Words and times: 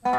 Så 0.00 0.06
var 0.06 0.12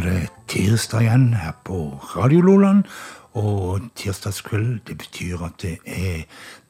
det 0.00 0.28
tirsdag 0.46 1.00
igjen 1.00 1.32
her 1.34 1.52
på 1.64 2.00
Radio 2.16 2.40
Loland. 2.40 2.84
Og 3.32 3.80
tirsdagskveld, 3.96 4.80
det 4.86 4.98
betyr 4.98 5.44
at 5.46 5.52
det 5.62 5.78
er 5.86 6.24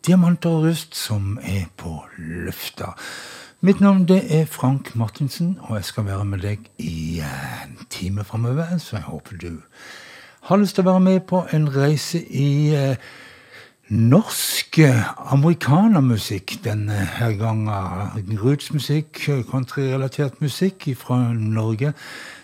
diamanter 0.08 0.50
og 0.50 0.64
rust 0.64 0.96
som 0.96 1.36
er 1.44 1.66
på 1.76 1.98
lufta. 2.16 2.94
Mitt 3.60 3.80
navn 3.84 4.06
det 4.08 4.22
er 4.32 4.46
Frank 4.46 4.94
Martinsen, 4.96 5.58
og 5.68 5.76
jeg 5.76 5.84
skal 5.84 6.06
være 6.06 6.24
med 6.24 6.44
deg 6.46 6.68
i 6.78 7.20
en 7.20 7.74
time 7.90 8.24
framover. 8.24 8.78
Så 8.78 8.96
jeg 8.96 9.08
håper 9.10 9.36
du 9.36 9.50
har 10.48 10.56
lyst 10.56 10.78
til 10.78 10.86
å 10.86 10.92
være 10.92 11.04
med 11.04 11.24
på 11.28 11.42
en 11.52 11.66
reise 11.74 12.22
i 12.24 12.72
eh, 12.72 13.08
norsk 13.88 14.78
amerikanermusikk 15.34 16.58
denne 16.64 17.04
her 17.18 17.34
gangen. 17.36 18.38
Rootsmusikk, 18.40 19.20
countryrelatert 19.50 20.40
musikk 20.40 20.88
fra 20.96 21.18
Norge. 21.34 21.92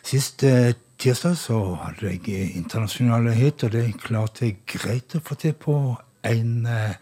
Sist 0.05 0.45
eh, 0.45 0.75
tirsdag 0.99 1.37
så 1.41 1.61
hadde 1.81 2.13
jeg 2.13 2.57
internasjonale 2.59 3.33
hit, 3.39 3.65
og 3.65 3.73
det 3.73 3.87
klarte 4.03 4.51
jeg 4.51 4.61
greit 4.77 5.17
å 5.17 5.23
få 5.25 5.39
til 5.41 5.57
på 5.57 5.79
eh, 6.27 6.43
eh, 6.43 6.99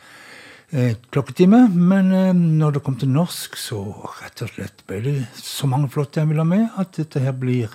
klokketime. 1.13 1.67
Men 1.69 2.13
eh, 2.13 2.33
når 2.33 2.77
det 2.77 2.83
kom 2.87 2.97
til 2.99 3.13
norsk, 3.13 3.57
så 3.61 3.83
rett 4.23 4.45
og 4.45 4.53
slett 4.55 4.85
ble 4.89 5.03
det 5.05 5.17
så 5.37 5.69
mange 5.71 5.91
flotte 5.93 6.23
jeg 6.23 6.31
ville 6.31 6.45
ha 6.45 6.49
med, 6.49 6.69
at 6.81 6.97
dette 6.97 7.21
her 7.21 7.37
blir 7.37 7.73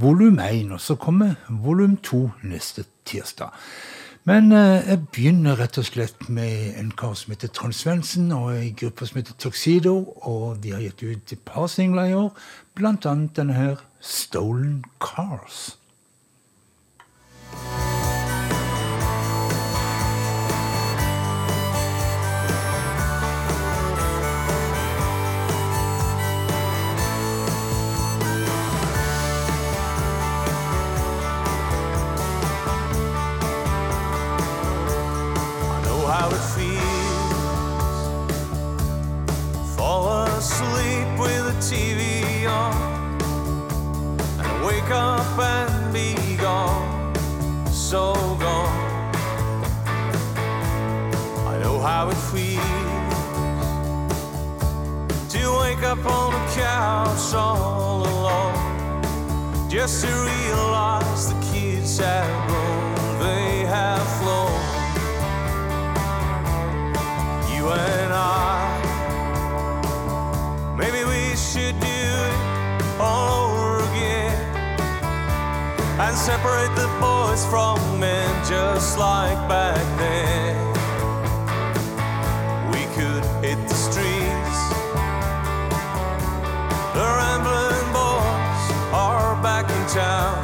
volum 0.00 0.40
én. 0.40 0.72
Og 0.72 0.80
så 0.80 0.96
kommer 1.00 1.36
volum 1.48 1.98
to 2.04 2.28
neste 2.42 2.86
tirsdag. 3.04 3.52
Men 4.28 4.52
eh, 4.52 4.88
jeg 4.88 5.04
begynner 5.12 5.60
rett 5.60 5.78
og 5.80 5.88
slett 5.88 6.28
med 6.28 6.78
en 6.80 6.92
kar 6.96 7.14
som 7.18 7.34
heter 7.34 7.52
Trond 7.52 7.76
Svendsen, 7.76 8.32
og 8.36 8.54
ei 8.54 8.72
gruppe 8.76 9.08
som 9.08 9.20
heter 9.20 9.36
Tuxedo. 9.40 9.96
Og 10.28 10.60
de 10.64 10.74
har 10.76 10.84
gitt 10.84 11.04
ut 11.04 11.36
et 11.36 11.44
par 11.44 11.68
singler 11.72 12.12
i 12.12 12.16
år, 12.16 12.32
blant 12.76 13.08
annet 13.08 13.36
denne 13.36 13.56
her 13.56 13.84
Stolen 14.00 14.80
Cars. 15.00 15.76
I 17.50 17.89
couch 56.60 57.34
all 57.34 58.02
alone. 58.14 58.54
Just 59.70 60.04
to 60.04 60.12
realize 60.12 61.32
the 61.32 61.40
kids 61.52 61.98
have 61.98 62.48
grown, 62.48 63.18
they 63.24 63.64
have 63.76 64.06
flown. 64.18 64.60
You 67.52 67.62
and 67.70 68.12
I, 68.12 68.58
maybe 70.76 71.00
we 71.12 71.22
should 71.36 71.76
do 71.80 72.02
it 72.28 72.38
all 73.00 73.28
over 73.40 73.78
again 73.90 74.36
and 76.04 76.14
separate 76.16 76.74
the 76.82 76.90
boys 77.00 77.42
from 77.46 77.78
men 77.98 78.30
just 78.46 78.98
like 78.98 79.40
back 79.48 79.82
then. 80.02 80.56
We 82.72 82.82
could 82.96 83.24
hit 83.44 83.60
the 83.68 83.74
streets. 83.74 84.19
Rambling 87.18 87.92
boys 87.92 88.64
are 88.92 89.34
back 89.42 89.66
in 89.70 89.82
town. 89.88 90.38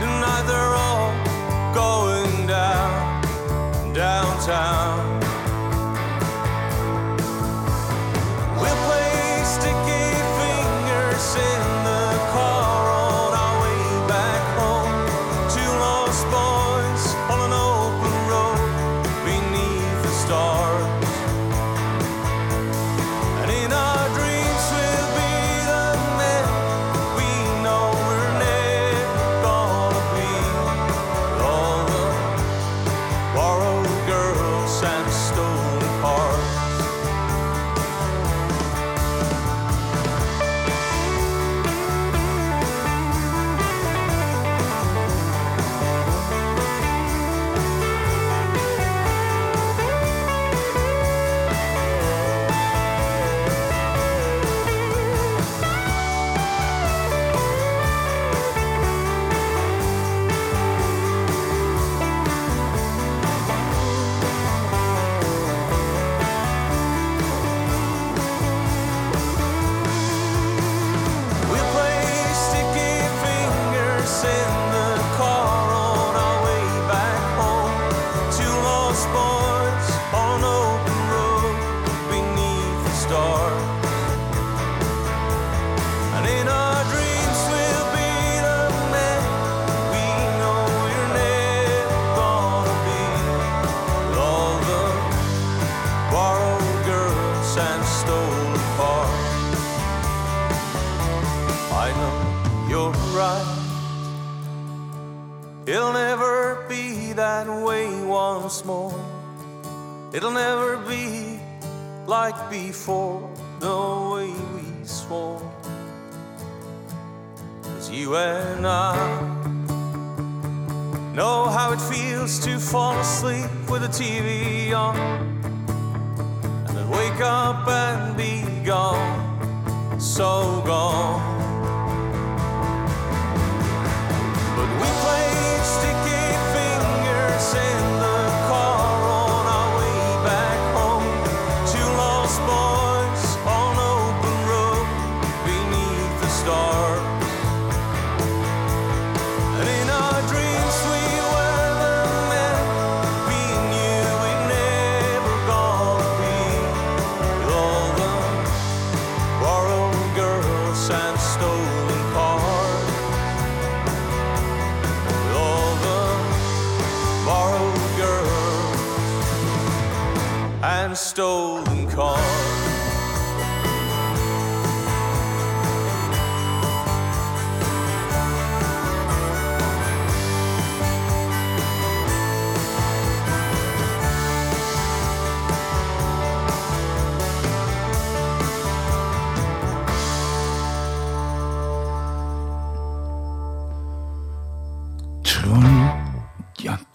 Tonight 0.00 0.44
they're 0.46 0.74
all 0.86 1.12
going 1.74 2.46
down, 2.46 3.94
downtown. 3.94 5.09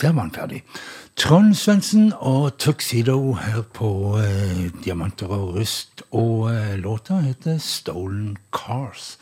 Der 0.06 0.14
var 0.14 0.22
han 0.22 0.32
ferdig. 0.32 0.64
Trond 1.18 1.56
Svendsen 1.56 2.14
og 2.20 2.58
Tuxedo 2.58 3.34
her 3.34 3.62
på 3.74 4.20
eh, 4.20 4.68
Diamanter 4.84 5.28
og 5.28 5.56
rust. 5.56 6.04
Og 6.12 6.52
eh, 6.54 6.76
låta 6.78 7.18
heter 7.24 7.58
Stolen 7.58 8.38
Cars. 8.54 9.18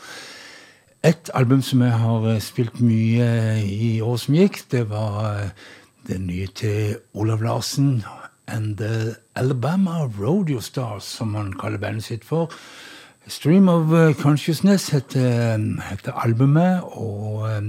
Et 1.03 1.29
album 1.33 1.61
som 1.61 1.81
jeg 1.81 1.99
har 1.99 2.27
eh, 2.27 2.41
spilt 2.41 2.81
mye 2.81 3.23
eh, 3.23 3.63
i 3.63 4.01
år 4.01 4.17
som 4.19 4.35
gikk, 4.35 4.59
det 4.71 4.89
var 4.89 5.19
eh, 5.29 5.49
det 6.07 6.19
nye 6.21 6.47
til 6.47 6.97
Olav 7.13 7.43
Larsen 7.43 8.03
and 8.47 8.77
The 8.77 9.15
Alabama 9.35 10.03
Rodeo 10.19 10.59
Stars, 10.59 11.03
som 11.03 11.35
han 11.35 11.53
kaller 11.53 11.77
bandet 11.77 12.03
sitt 12.03 12.25
for. 12.25 12.51
Stream 13.27 13.69
of 13.69 14.15
Consciousness 14.19 14.89
heter, 14.89 15.57
heter 15.89 16.11
albumet, 16.11 16.83
og 16.83 17.47
eh, 17.51 17.61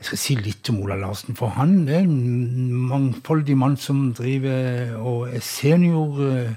jeg 0.00 0.06
skal 0.08 0.18
si 0.18 0.34
litt 0.40 0.68
om 0.72 0.78
Ola 0.80 0.96
Larsen, 0.96 1.36
for 1.36 1.52
han 1.58 1.82
er 1.84 2.06
en 2.06 2.70
mangfoldig 2.88 3.52
mann 3.60 3.74
som 3.76 4.14
driver 4.16 4.94
og 4.96 5.26
er 5.28 5.42
senior 5.44 6.22
eh, 6.24 6.54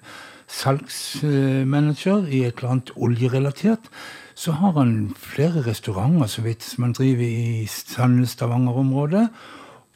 salgsmanager 0.48 2.30
i 2.32 2.46
et 2.48 2.62
eller 2.62 2.78
annet 2.78 2.94
oljerelatert. 2.96 3.90
Så 4.34 4.56
har 4.62 4.78
han 4.78 5.12
flere 5.20 5.66
restauranter 5.68 6.32
så 6.32 6.46
vidt, 6.46 6.64
som 6.64 6.88
han 6.88 6.96
driver 6.96 7.28
i 7.28 7.68
Sandnes-Stavanger-området. 7.68 9.28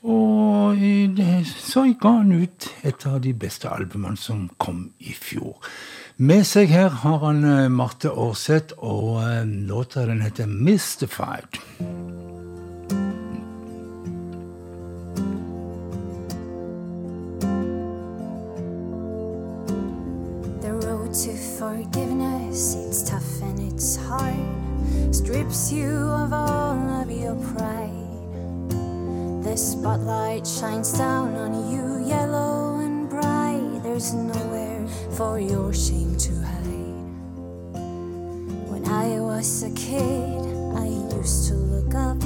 Og 0.07 0.75
så 1.47 1.85
ga 1.99 2.11
han 2.19 2.35
ut 2.35 2.67
et 2.83 3.07
av 3.07 3.21
de 3.23 3.31
beste 3.33 3.71
albumene 3.71 4.19
som 4.19 4.49
kom 4.59 4.89
i 4.99 5.15
fjor. 5.15 5.55
Med 6.17 6.43
seg 6.49 6.67
her 6.73 6.89
har 7.03 7.23
han 7.23 7.43
eh, 7.47 7.71
Marte 7.71 8.11
Aarseth, 8.11 8.75
og 8.77 9.21
eh, 9.23 9.45
låta 9.45 10.05
den 10.05 10.21
heter 10.21 10.45
'Mystified'. 10.45 12.36
To 21.23 21.35
forgiveness, 21.35 22.75
it's 22.75 23.09
tough 23.09 23.41
and 23.41 23.73
it's 23.73 23.95
hard. 23.95 24.35
Strips 25.09 25.71
you 25.71 25.89
of 25.89 26.31
all 26.31 26.77
of 27.01 27.09
your 27.09 27.35
pride. 27.53 28.69
The 29.43 29.57
spotlight 29.57 30.45
shines 30.45 30.95
down 30.95 31.33
on 31.33 31.71
you, 31.71 32.07
yellow 32.07 32.81
and 32.81 33.09
bright. 33.09 33.81
There's 33.81 34.13
nowhere 34.13 34.85
for 35.17 35.39
your 35.39 35.73
shame 35.73 36.15
to 36.17 36.33
hide. 36.35 37.01
When 38.69 38.85
I 38.85 39.19
was 39.19 39.63
a 39.63 39.71
kid, 39.71 40.37
I 40.77 40.85
used 41.17 41.47
to 41.47 41.55
look 41.55 41.95
up 41.95 42.19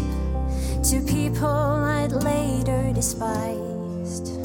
to 0.84 1.00
people 1.08 1.48
I'd 1.48 2.12
later 2.12 2.92
despised. 2.94 4.38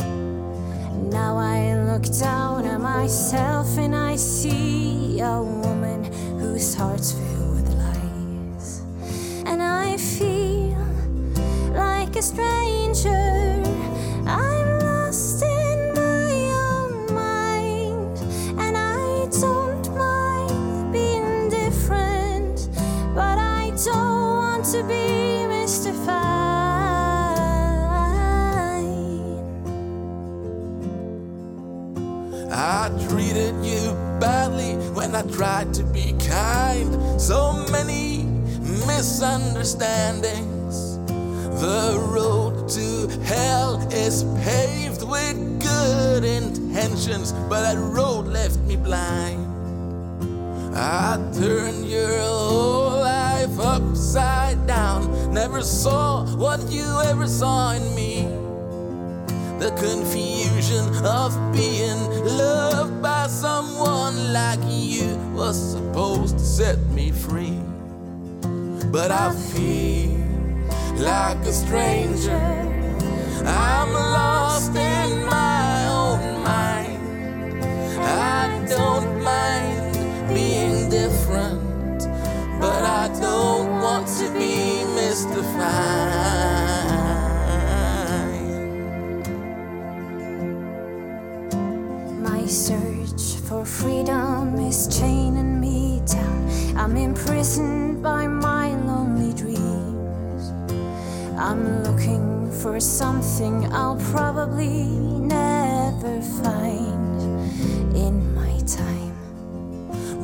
Now 1.11 1.37
I 1.37 1.75
look 1.75 2.05
down 2.21 2.67
at 2.67 2.81
myself 2.81 3.79
and 3.79 3.97
I 3.97 4.06
see 4.17 5.21
a 5.21 5.43
woman 5.43 6.05
whose 6.39 6.75
heart's 6.75 7.13
filled 7.13 7.56
tried 35.37 35.73
to 35.75 35.85
be 35.85 36.15
kind. 36.27 37.21
So 37.21 37.53
many 37.71 38.25
misunderstandings. 38.87 40.97
The 41.61 41.99
road 42.09 42.71
to 42.71 43.06
hell 43.23 43.87
is 43.93 44.25
paved 44.43 45.03
with 45.03 45.61
good 45.61 46.25
intentions, 46.25 47.35
but 47.50 47.61
that 47.61 47.77
road 47.77 48.29
left 48.29 48.56
me 48.61 48.77
blind. 48.77 49.44
I 50.75 51.19
turned 51.35 51.87
your 51.87 52.19
whole 52.19 53.00
life 53.00 53.61
upside 53.61 54.67
down. 54.67 55.35
Never 55.35 55.62
saw 55.62 56.25
what 56.37 56.62
you 56.71 56.99
ever 57.05 57.29
saw 57.29 57.73
in 57.73 57.94
me. 57.94 58.27
The 59.59 59.71
confusion 59.73 60.87
of 61.05 61.37
being 61.53 62.00
loved 62.25 63.02
by 63.02 63.26
someone 63.26 64.33
like 64.33 64.61
you 64.69 65.06
was 65.37 65.73
supposed 65.73 66.38
to 66.38 66.45
set 66.45 66.78
me 66.87 67.11
free. 67.11 67.61
But 68.90 69.11
I 69.11 69.31
feel 69.52 70.16
like 70.97 71.37
a 71.45 71.52
stranger. 71.52 72.40
I'm 73.45 73.93
lost 73.93 74.75
in 74.75 75.26
my 75.26 75.87
own 75.88 76.43
mind. 76.43 77.61
I 78.00 78.64
don't 78.66 79.23
mind 79.23 79.93
being 80.33 80.88
different, 80.88 82.00
but 82.59 82.83
I 82.83 83.09
don't 83.21 83.83
want 83.83 84.09
to 84.19 84.33
be 84.33 84.85
mystified. 84.95 85.66
My 92.23 92.47
search 92.47 93.38
for 93.47 93.66
freedom 93.66 94.59
is 94.61 94.88
chaining 94.88 95.15
I'm 101.38 101.83
looking 101.83 102.50
for 102.50 102.81
something 102.81 103.71
I'll 103.71 104.00
probably 104.11 104.85
never 104.85 106.23
find 106.43 107.23
in 107.95 108.35
my 108.35 108.59
time. 108.61 109.14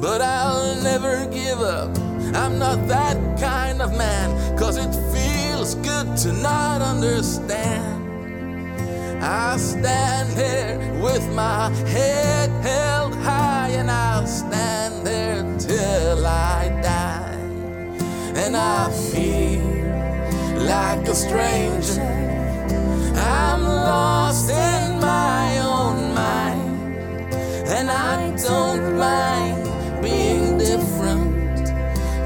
But 0.00 0.23
I'll 0.23 0.83
never 0.83 1.26
give 1.26 1.61
up. 1.61 1.95
I'm 2.35 2.59
not 2.59 2.88
that 2.88 3.19
kind 3.38 3.83
of 3.83 3.97
man, 3.97 4.57
cause 4.57 4.78
it 4.78 4.90
feels 5.12 5.75
good 5.76 6.16
to 6.19 6.33
not 6.33 6.81
understand. 6.81 7.92
I 9.23 9.59
stand 9.59 10.31
here 10.31 10.99
with 11.02 11.31
my 11.35 11.69
head 11.88 12.49
held 12.62 13.14
high, 13.16 13.69
and 13.69 13.90
I'll 13.90 14.26
stand 14.26 15.07
there 15.07 15.42
till 15.59 16.26
I 16.26 16.69
die. 16.83 17.37
And 18.35 18.57
I 18.57 18.90
feel 18.90 19.62
like 20.73 21.07
a 21.07 21.14
stranger. 21.14 22.02
I'm 23.14 23.62
lost 23.62 24.49
in 24.50 25.00
my 25.00 25.59
own 25.59 25.99
mind, 26.14 27.35
and 27.76 27.91
I 27.91 28.35
don't 28.49 28.87
mind 28.97 29.61
being 30.00 30.57
different, 30.57 31.67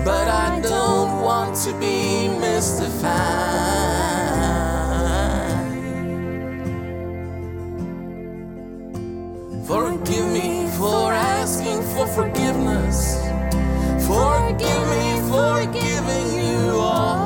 but 0.05 0.26
I 0.49 0.61
don't 0.61 1.12
want 1.29 1.57
to 1.65 1.73
be 1.85 2.29
mystified. 2.47 3.26
Forgive 9.67 10.29
me 10.38 10.49
for 10.79 11.12
asking 11.12 11.81
for 11.93 12.07
forgiveness. 12.19 12.99
Forgive 14.11 14.85
me 14.95 15.07
for 15.31 15.55
giving 15.83 16.29
you 16.41 16.79
all 16.79 17.25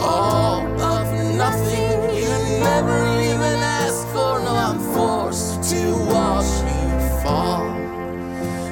all 0.00 0.66
of 0.80 1.06
nothing. 1.36 2.16
You 2.16 2.30
never 2.60 2.98
even 3.30 3.58
ask 3.80 4.06
for, 4.08 4.40
no, 4.40 4.54
I'm 4.54 4.78
forced 4.94 5.62
to 5.70 5.80
watch 6.12 6.50
you 6.72 6.88
fall. 7.22 7.66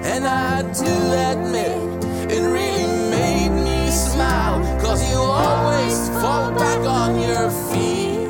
And 0.04 0.26
I 0.26 0.62
do 0.62 0.94
admit 1.30 2.04
it 2.30 2.42
really 2.42 3.10
made 3.10 3.50
me 3.50 3.90
smile, 3.90 4.60
cause 4.80 5.08
you 5.10 5.18
always 5.18 6.08
fall 6.20 6.52
back 6.52 6.80
on 6.80 7.20
your 7.20 7.50
feet. 7.70 8.28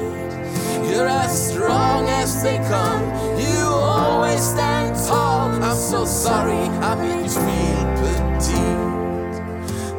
You're 0.90 1.08
as 1.08 1.52
strong 1.52 2.08
as 2.08 2.42
they 2.42 2.58
come, 2.68 3.02
you 3.38 3.66
always 3.66 4.42
stand 4.42 4.96
tall. 5.06 5.50
I'm 5.62 5.76
so 5.76 6.04
sorry, 6.04 6.68
I 6.80 6.94
made 6.94 7.24
you 7.24 7.30
feel 7.46 7.84
petite, 8.00 8.62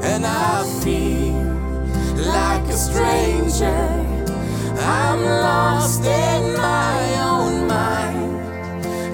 and 0.04 0.26
I 0.26 0.64
feel 0.84 1.27
like 2.28 2.66
a 2.68 2.78
stranger. 2.78 3.82
I'm 4.80 5.22
lost 5.24 6.04
in 6.04 6.54
my 6.56 7.00
own 7.20 7.68
mind, 7.68 8.36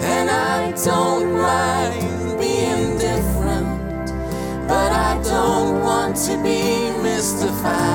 and 0.02 0.30
I 0.30 0.72
don't 0.72 1.34
mind 1.34 2.40
being 2.40 2.98
different, 2.98 4.08
but 4.68 4.92
I 4.92 5.22
don't 5.24 5.82
want 5.82 6.16
to 6.28 6.38
be 6.44 6.92
mystified. 7.02 7.93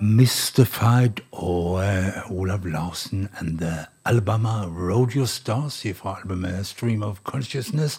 Mystified 0.00 1.20
og 1.32 1.72
uh, 1.80 2.30
Olav 2.30 2.66
Larsen 2.66 3.28
and 3.40 3.58
The 3.58 3.86
Alabama 4.04 4.64
Rodeo 4.66 5.26
Stars 5.26 5.86
fra 5.94 6.18
albumet 6.18 6.66
Stream 6.66 7.02
of 7.02 7.16
Consciousness. 7.24 7.98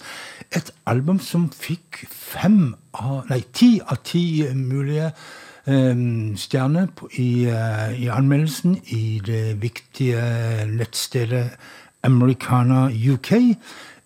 Et 0.55 0.71
album 0.85 1.19
som 1.19 1.49
fikk 1.51 2.05
fem 2.09 2.75
av, 2.93 3.25
nei, 3.29 3.41
ti 3.53 3.79
av 3.81 3.97
ti 4.05 4.45
mulige 4.53 5.11
um, 5.65 6.37
stjerner 6.37 6.87
i, 7.17 7.47
uh, 7.49 7.89
i 7.97 8.07
anmeldelsen 8.13 8.77
i 8.93 9.19
det 9.25 9.57
viktige 9.61 10.21
nettstedet 10.69 11.49
Americana 12.03 12.87
UK. 12.93 13.33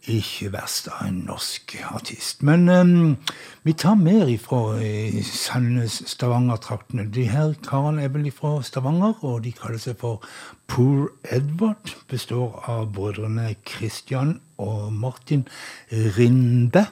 Ikke 0.09 0.49
verst 0.49 0.87
av 0.89 1.03
en 1.05 1.19
norsk 1.27 1.75
artist. 1.93 2.39
Men 2.41 2.69
um, 2.69 3.17
vi 3.61 3.73
tar 3.77 3.99
mer 3.99 4.31
ifra 4.33 4.79
eh, 4.81 5.19
Sandnes, 5.21 5.99
Stavanger-traktene. 6.09 7.05
De 7.13 7.27
her 7.29 7.53
karene 7.61 8.01
er 8.01 8.09
vel 8.09 8.25
ifra 8.31 8.55
Stavanger, 8.65 9.13
og 9.21 9.43
de 9.45 9.53
kaller 9.53 9.77
seg 9.77 9.99
for 10.01 10.25
Poor 10.65 11.11
Edward. 11.29 11.93
Består 12.09 12.57
av 12.65 12.89
brødrene 12.95 13.53
Christian 13.61 14.39
og 14.57 14.89
Martin 14.93 15.45
Rinde. 15.91 16.87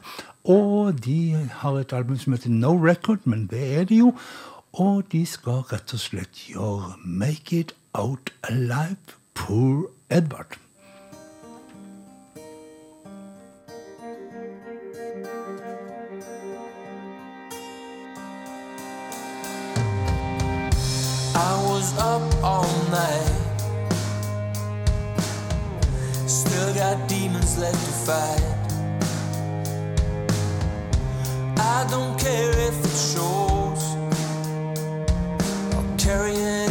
Og 0.45 1.01
de 1.01 1.49
har 1.63 1.81
et 1.81 1.97
album 1.97 2.21
som 2.21 2.37
heter 2.37 2.53
No 2.53 2.77
Record, 2.77 3.25
men 3.25 3.47
det 3.49 3.65
er 3.73 3.89
det 3.89 4.03
jo. 4.03 4.13
Og 4.77 5.03
de 5.11 5.25
skal 5.25 5.65
rett 5.73 5.97
og 5.97 6.05
slett 6.05 6.45
gjøre 6.45 6.93
Make 7.01 7.65
It 7.65 7.77
Out 7.97 8.29
Alive, 8.45 9.17
Poor 9.33 9.89
Edward. 10.13 10.61
I 21.41 21.55
was 21.69 21.97
up 21.99 22.43
all 22.43 22.67
night. 22.91 23.31
Still 26.27 26.73
got 26.73 27.07
demons 27.07 27.57
left 27.57 27.79
to 27.85 27.93
fight. 28.07 28.43
I 31.57 31.87
don't 31.89 32.19
care 32.19 32.51
if 32.67 32.75
it 32.83 32.97
shows. 33.13 33.83
I'll 35.75 35.97
carry 35.97 36.33
it 36.33 36.68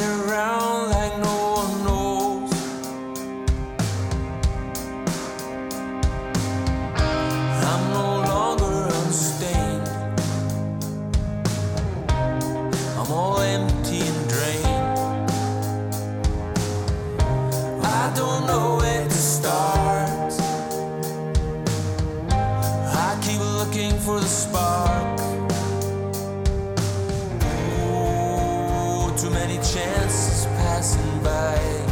too 29.18 29.30
many 29.30 29.56
chances 29.56 30.46
passing 30.56 31.22
by. 31.24 31.87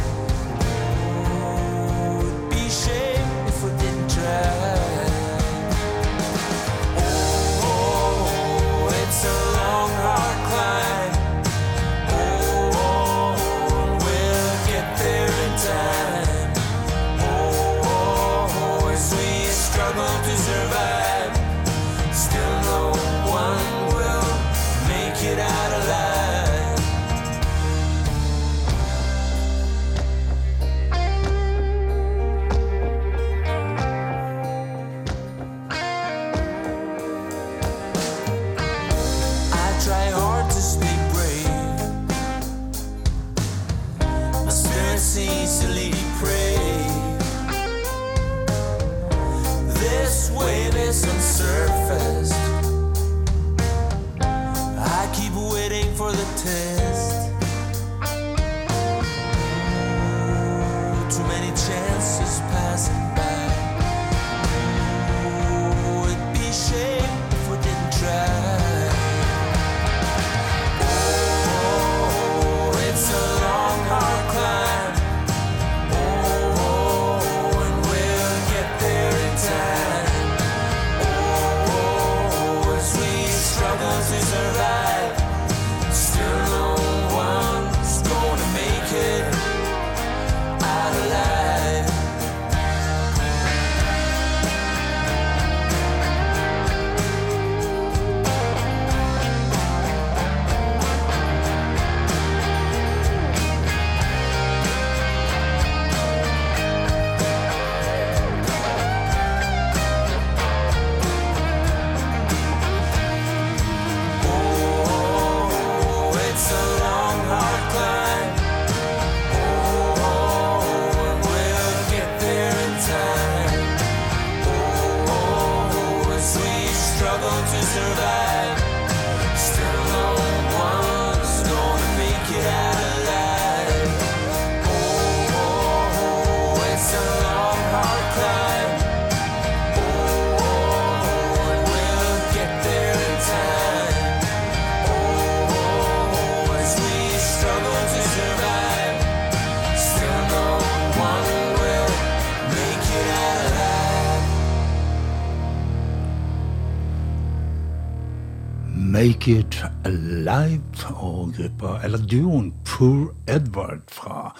It 159.27 159.57
Alive 159.83 160.87
og 160.95 161.33
gruppa, 161.35 161.81
eller 161.83 161.99
duoen 161.99 162.53
Poor 162.65 163.09
Edward 163.27 163.81
fra 163.91 164.31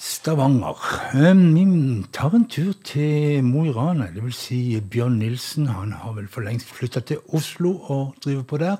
Stavanger. 0.00 0.80
Vi 1.12 1.64
tar 2.12 2.32
en 2.32 2.46
tur 2.48 2.72
til 2.84 3.44
Mo 3.44 3.66
i 3.68 3.74
Rana, 3.76 4.08
vil 4.16 4.32
si 4.32 4.80
Bjørn 4.80 5.18
Nilsen. 5.20 5.68
Han 5.68 5.92
har 5.92 6.16
vel 6.16 6.28
for 6.32 6.40
lengst 6.40 6.72
flytta 6.72 7.04
til 7.04 7.20
Oslo 7.36 7.76
og 7.92 8.16
driver 8.24 8.42
på 8.42 8.62
der. 8.64 8.76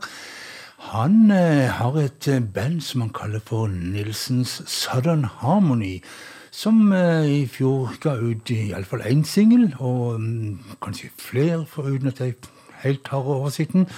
Han 0.95 1.31
eh, 1.31 1.69
har 1.69 2.01
et 2.01 2.29
eh, 2.29 2.41
band 2.41 2.81
som 2.81 3.05
han 3.05 3.13
kaller 3.13 3.45
for 3.45 3.69
Nilsens 3.69 4.63
Southern 4.67 5.25
Harmony. 5.25 6.01
Som 6.51 6.93
eh, 6.93 7.29
i 7.43 7.47
fjor 7.47 7.99
ga 8.01 8.17
ut 8.17 8.49
iallfall 8.49 9.05
én 9.13 9.29
singel, 9.29 9.75
og 9.77 10.21
mm, 10.21 10.77
kanskje 10.81 11.13
flere, 11.19 11.67
for 11.67 11.83
uten 11.83 12.09
at 12.09 12.21
jeg 12.21 12.39
helt 12.81 13.09
har 13.13 13.35
oversikten. 13.41 13.91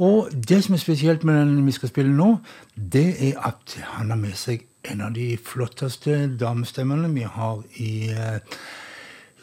Og 0.00 0.30
det 0.48 0.62
som 0.64 0.74
er 0.74 0.80
spesielt 0.80 1.24
med 1.24 1.34
den 1.34 1.66
vi 1.66 1.72
skal 1.76 1.90
spille 1.92 2.12
nå, 2.16 2.38
det 2.74 3.08
er 3.28 3.40
at 3.44 3.76
han 3.96 4.10
har 4.10 4.20
med 4.20 4.36
seg 4.38 4.64
en 4.88 5.02
av 5.04 5.12
de 5.12 5.34
flotteste 5.36 6.22
damestemmene 6.40 7.10
vi 7.12 7.26
har 7.28 7.60
i 7.76 8.08
eh, 8.08 8.40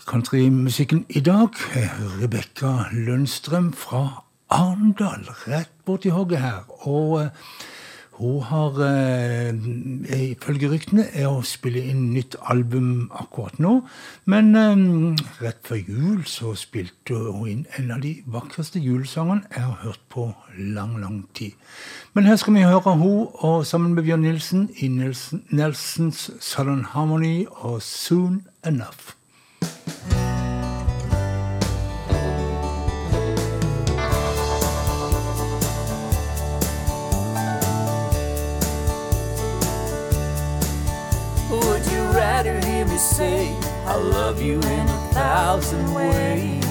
countrymusikken 0.07 1.05
i 1.09 1.21
dag. 1.21 1.53
Rebekka 2.21 2.89
Lundstrøm 2.93 3.69
fra 3.77 4.23
Arendal, 4.49 5.27
rett 5.45 5.73
borti 5.85 6.09
hogget 6.09 6.41
her. 6.41 6.63
Og 6.89 7.21
eh, 7.21 7.29
hun 8.17 8.41
har, 8.41 8.73
eh, 8.81 9.53
ifølge 10.31 10.69
ryktene, 10.71 11.05
er 11.13 11.27
å 11.29 11.43
spille 11.45 11.83
inn 11.85 12.13
nytt 12.13 12.35
album 12.49 13.11
akkurat 13.13 13.59
nå. 13.59 13.83
Men 14.25 14.55
eh, 14.55 15.23
rett 15.43 15.61
før 15.67 15.77
jul 15.77 16.23
så 16.25 16.55
spilte 16.57 17.13
hun 17.13 17.47
inn 17.47 17.65
en 17.77 17.91
av 17.91 18.01
de 18.01 18.15
vakreste 18.25 18.81
julesangene 18.81 19.45
jeg 19.53 19.63
har 19.63 19.77
hørt 19.83 20.01
på 20.09 20.31
lang, 20.57 20.97
lang 21.01 21.27
tid. 21.37 21.53
Men 22.13 22.25
her 22.25 22.41
skal 22.41 22.57
vi 22.57 22.65
høre 22.65 22.97
hun 22.97 23.27
og 23.33 23.65
sammen 23.69 23.93
med 23.93 24.07
Bjørn 24.07 24.25
Nilsen 24.25 24.69
i 24.81 24.87
Nelson, 24.87 25.43
Nelsons 25.49 26.31
Southern 26.39 26.83
Harmony 26.95 27.45
og 27.61 27.81
Soon 27.85 28.47
Enough. 28.65 29.13
Say 42.97 43.55
I 43.85 43.95
love 43.95 44.41
you 44.41 44.55
in 44.59 44.87
a 44.87 45.09
thousand 45.13 45.93
ways? 45.93 46.65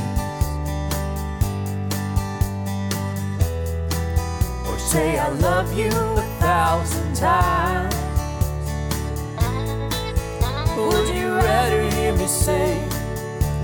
Or 4.67 4.77
say 4.79 5.19
I 5.19 5.29
love 5.29 5.73
you 5.73 5.87
a 5.87 6.27
thousand 6.41 7.15
times? 7.15 7.95
Would 10.77 11.15
you 11.15 11.29
rather 11.35 11.89
hear 11.91 12.13
me 12.17 12.27
say 12.27 12.85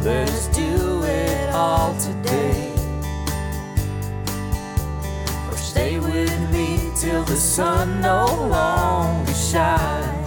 let 0.02 0.28
us 0.28 0.46
do 0.48 1.02
it 1.02 1.50
all 1.50 1.98
today? 1.98 2.72
Or 5.50 5.56
stay 5.56 5.98
with 5.98 6.50
me 6.52 6.92
till 6.94 7.24
the 7.24 7.36
sun 7.36 8.00
no 8.00 8.26
longer 8.26 9.34
shines? 9.34 10.21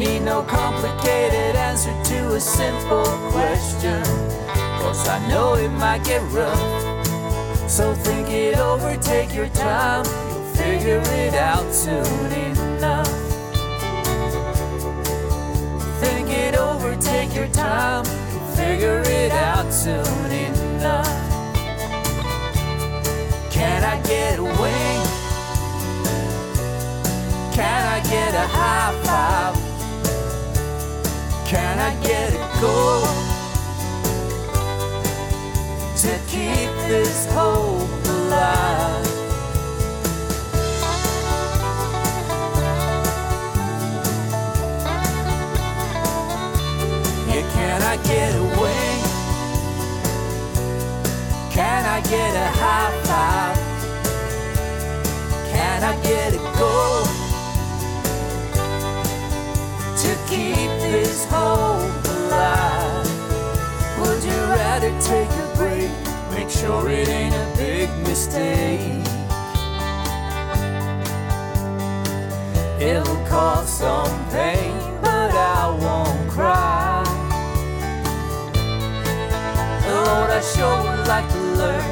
Need 0.00 0.20
no 0.20 0.42
complicated 0.44 1.56
answer 1.56 1.92
to 2.04 2.32
a 2.32 2.40
simple 2.40 3.04
question. 3.32 4.02
Cause 4.80 5.06
I 5.06 5.18
know 5.28 5.56
it 5.56 5.68
might 5.68 6.02
get 6.04 6.22
rough. 6.32 6.58
So 7.68 7.92
think 7.92 8.30
it 8.30 8.56
over, 8.56 8.96
take 8.96 9.34
your 9.34 9.50
time. 9.50 10.06
You'll 10.06 10.54
figure 10.54 11.02
it 11.04 11.34
out 11.34 11.70
soon 11.74 12.32
enough. 12.32 13.12
Think 16.00 16.30
it 16.30 16.54
over, 16.54 16.96
take 16.96 17.34
your 17.34 17.48
time. 17.48 18.06
You'll 18.06 18.56
figure 18.56 19.02
it 19.04 19.32
out 19.32 19.70
soon 19.70 20.30
enough. 20.32 21.06
Can 23.52 23.84
I 23.84 24.00
get 24.08 24.38
a 24.38 24.44
wing? 24.44 25.02
Can 27.52 27.82
I 27.86 28.00
get 28.08 28.34
a 28.34 28.46
high 28.48 29.04
five? 29.04 29.69
Can 31.50 31.80
I 31.80 31.92
get 32.00 32.32
a 32.32 32.38
go 32.60 33.02
to 35.96 36.20
keep 36.28 36.70
this 36.86 37.26
hope 37.32 37.90
alive? 38.06 39.06
Can 47.52 47.82
I 47.82 47.96
get 48.04 48.32
a 48.36 48.42
wing? 48.60 49.02
Can 51.50 51.84
I 51.84 52.00
get 52.02 52.32
a 52.36 52.48
high 52.60 52.92
five? 53.08 53.56
Can 55.50 55.82
I 55.82 56.00
get 56.00 56.34
a 56.34 56.38
go? 56.56 57.20
to 60.02 60.16
keep 60.28 60.79
this 60.90 61.24
hope 61.26 62.04
alive? 62.16 63.06
Would 64.00 64.22
you 64.24 64.40
rather 64.58 64.90
take 65.00 65.30
a 65.30 65.46
break? 65.56 65.90
Make 66.30 66.50
sure 66.50 66.90
it 66.90 67.08
ain't 67.08 67.34
a 67.34 67.46
big 67.56 67.88
mistake. 68.08 69.06
It'll 72.80 73.24
cause 73.26 73.68
some 73.68 74.30
pain, 74.30 74.74
but 75.00 75.30
I 75.32 75.68
won't 75.84 76.30
cry. 76.30 77.04
Lord, 79.86 80.30
I 80.30 80.40
sure 80.40 80.82
would 80.82 81.06
like 81.06 81.28
to 81.28 81.42
learn 81.60 81.90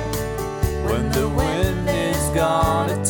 when 0.88 1.12
the 1.12 1.28
wind 1.28 1.88
is 1.88 2.28
gonna 2.30 3.04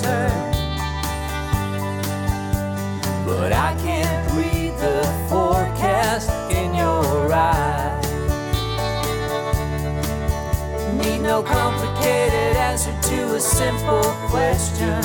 no 11.28 11.42
complicated 11.42 12.56
answer 12.56 12.94
to 13.02 13.34
a 13.34 13.40
simple 13.40 14.02
question. 14.30 15.02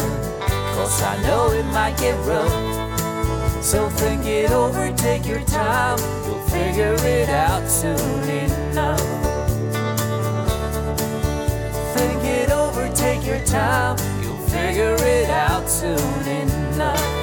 Cause 0.73 1.01
I 1.01 1.21
know 1.23 1.51
it 1.51 1.65
might 1.65 1.97
get 1.97 2.15
rough. 2.25 3.61
So 3.61 3.89
think 3.89 4.25
it 4.25 4.49
over, 4.51 4.89
take 4.93 5.25
your 5.25 5.41
time. 5.41 5.99
You'll 6.25 6.47
figure 6.47 6.95
it 7.03 7.27
out 7.27 7.69
soon 7.69 8.23
enough. 8.29 9.01
Think 11.93 12.23
it 12.23 12.51
over, 12.51 12.87
take 12.95 13.25
your 13.25 13.43
time. 13.43 13.97
You'll 14.23 14.47
figure 14.47 14.95
it 15.01 15.29
out 15.29 15.69
soon 15.69 16.25
enough. 16.25 17.22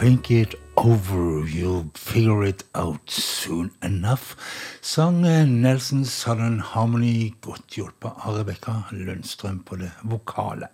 Think 0.00 0.30
it 0.30 0.54
over, 0.78 1.46
you'll 1.46 1.90
figure 1.94 2.42
it 2.42 2.64
out 2.74 3.10
soon 3.10 3.70
enough. 3.82 4.34
Sang 4.80 5.26
eh, 5.26 5.44
Nelson 5.44 6.06
Southern 6.06 6.58
Harmony, 6.58 7.34
godt 7.42 7.76
hjulpet 7.76 8.22
av 8.24 8.38
Rebekka 8.38 8.78
Lundstrøm 8.96 9.58
på 9.68 9.76
det 9.76 9.90
vokale. 10.08 10.70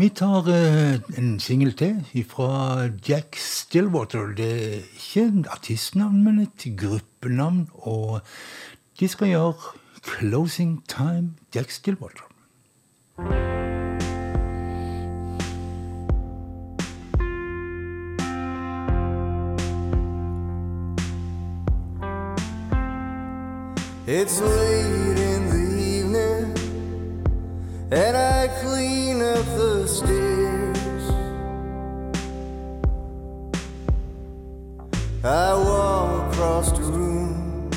Vi 0.00 0.08
tar 0.16 0.48
eh, 0.48 0.96
en 1.20 1.36
singel 1.36 1.76
til 1.76 2.24
fra 2.24 2.88
Jack 3.04 3.36
Stillwater. 3.36 4.32
Det 4.32 4.48
er 4.56 4.88
ikke 4.96 5.44
artistnavn, 5.52 6.24
men 6.24 6.40
et 6.46 6.70
gruppenavn. 6.80 7.66
Og 7.84 8.22
de 8.96 9.08
skal 9.08 9.28
gjøre 9.34 9.52
'Closing 10.00 10.80
Time', 10.88 11.36
Jack 11.54 11.70
Stillwater. 11.70 12.24
It's 24.08 24.40
late 24.40 25.18
in 25.18 25.48
the 25.48 25.82
evening, 25.82 26.54
and 27.90 28.16
I 28.16 28.46
clean 28.62 29.20
up 29.20 29.44
the 29.58 29.88
stairs. 29.88 31.10
I 35.24 35.54
walk 35.54 36.32
across 36.32 36.70
the 36.70 36.82
room, 36.82 37.68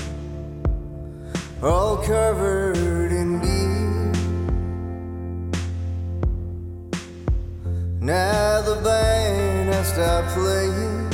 all 1.64 1.98
covered 1.98 3.12
in 3.12 3.40
beer. 3.40 4.12
Now 8.02 8.62
the 8.62 8.76
band 8.84 9.70
has 9.74 9.88
stopped 9.94 10.28
playing, 10.36 11.12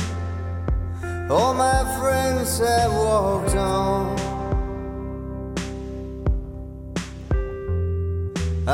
all 1.30 1.54
my 1.54 1.84
friends 1.98 2.58
have 2.58 2.92
walked 2.92 3.56
on. 3.56 4.25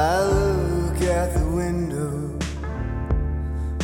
I 0.02 0.24
look 0.24 1.00
at 1.02 1.32
the 1.32 1.46
window, 1.46 2.36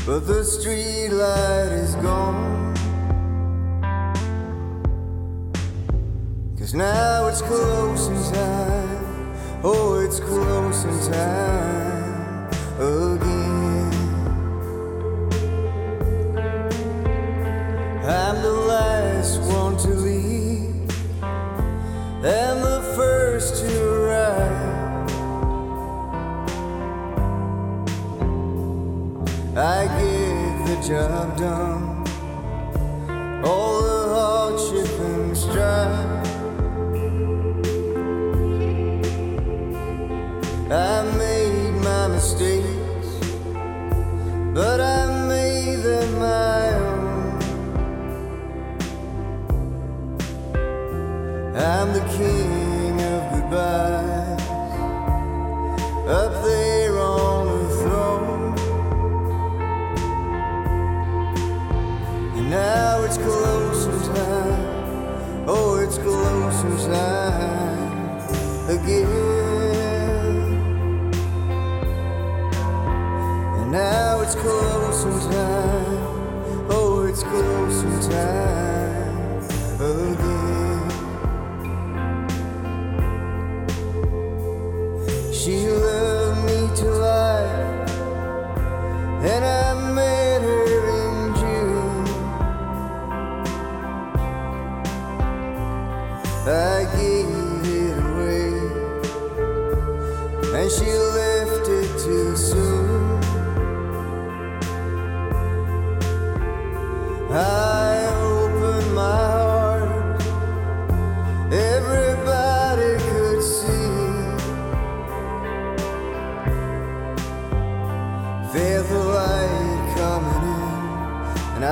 but 0.05 0.27
the 0.27 0.43
street 0.43 1.11
light 1.11 1.71
is 1.71 1.95
gone. 1.95 2.75
Cause 6.59 6.75
now 6.75 7.29
it's 7.29 7.41
closing 7.41 8.21
time. 8.35 9.37
Oh, 9.63 10.01
it's 10.05 10.19
closing 10.19 10.99
time 11.13 12.51
again. 12.81 13.93
I'm 18.03 18.43
the 18.43 18.57
last 18.75 19.41
one 19.43 19.77
to 19.85 19.91
leave 19.91 20.91
and 22.25 22.61
the 22.65 22.78
the 30.81 30.89
job 30.89 31.37
done, 31.37 32.05
all 33.45 33.83
the 33.83 34.09
hardship 34.15 35.01
and 35.01 35.37
strife. 35.37 36.27
I 40.71 41.03
made 41.17 41.75
my 41.83 42.09
mistakes, 42.09 43.09
but 44.55 44.81
I 44.81 45.27
made 45.29 45.77
them 45.83 46.19
my 46.19 46.75
own. 46.75 47.39
I'm 51.57 51.93
the 51.93 52.05
king 52.17 52.58
She 85.39 85.69
loved 85.69 86.45
me 86.47 86.59
to 86.79 86.91
life, 86.91 87.91
and 89.23 89.45
I 89.45 89.75
met 89.95 90.43
her 90.43 90.65
in 90.99 91.35
June. 91.41 92.07
I 96.45 96.87
gave 96.97 97.31
it 97.81 97.97
away, 98.09 98.51
and 100.61 100.71
she 100.73 100.91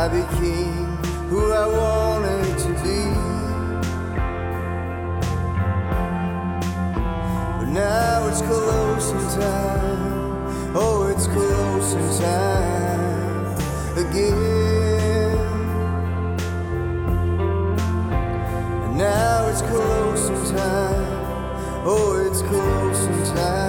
I 0.07 0.09
became 0.09 0.97
who 1.31 1.53
I 1.53 1.66
wanted 1.66 2.59
to 2.59 2.69
be. 2.85 3.03
But 7.59 7.69
now 7.73 8.29
it's 8.29 8.40
closing 8.40 9.40
time, 9.40 10.77
oh, 10.77 11.12
it's 11.12 11.27
closing 11.27 12.09
time 12.23 13.57
again. 13.97 15.38
And 18.85 18.97
now 18.97 19.49
it's 19.49 19.62
closing 19.62 20.57
time. 20.57 21.16
Oh, 21.85 22.25
it's 22.31 22.42
closing 22.42 23.35
time 23.35 23.65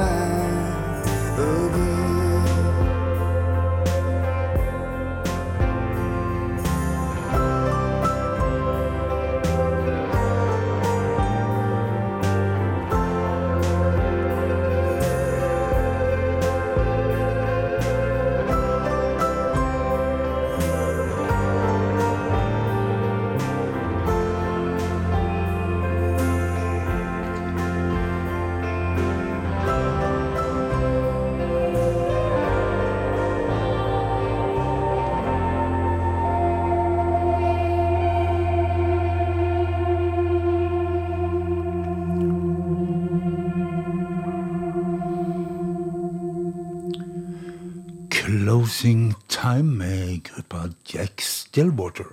gruppa 50.68 50.94
Jack 50.94 51.22
Stillwater. 51.22 52.06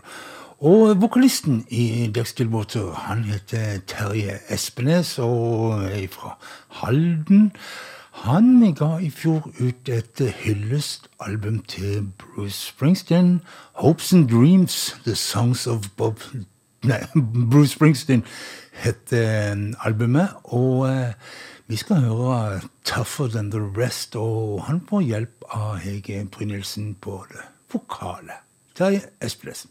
Og 0.60 1.02
vokalisten 1.02 1.66
i 1.68 2.12
Jack 2.16 2.26
Stillwater 2.26 2.94
han 2.94 3.24
heter 3.24 3.80
Terje 3.86 4.38
Espenes 4.48 5.18
og 5.18 5.84
er 5.84 6.08
fra 6.08 6.38
Halden. 6.68 7.52
Han 8.12 8.74
ga 8.74 8.98
i 8.98 9.10
fjor 9.10 9.50
ut 9.60 9.88
et 9.88 10.34
hyllestalbum 10.44 11.62
til 11.68 12.08
Bruce 12.18 12.68
Springsteen. 12.68 13.40
Hopes 13.74 14.12
and 14.12 14.28
Dreams, 14.28 14.96
The 15.04 15.14
Songs 15.14 15.66
of 15.66 15.90
Bob 15.96 16.20
Nei, 16.84 17.00
Bruce 17.50 17.72
Springsteen 17.72 18.24
heter 18.72 19.56
albumet. 19.84 20.28
Og 20.44 20.88
eh, 20.88 21.12
vi 21.66 21.76
skal 21.76 21.96
høre 21.96 22.60
Tougher 22.84 23.28
Than 23.28 23.50
The 23.50 23.60
Rest, 23.60 24.16
og 24.16 24.64
han 24.66 24.82
får 24.88 25.00
hjelp 25.00 25.44
av 25.50 25.76
Hege 25.76 26.26
Brynildsen 26.30 26.94
på 26.94 27.24
det 27.32 27.44
vokale. 27.72 28.43
Terje 28.74 29.12
Espelesen. 29.20 29.70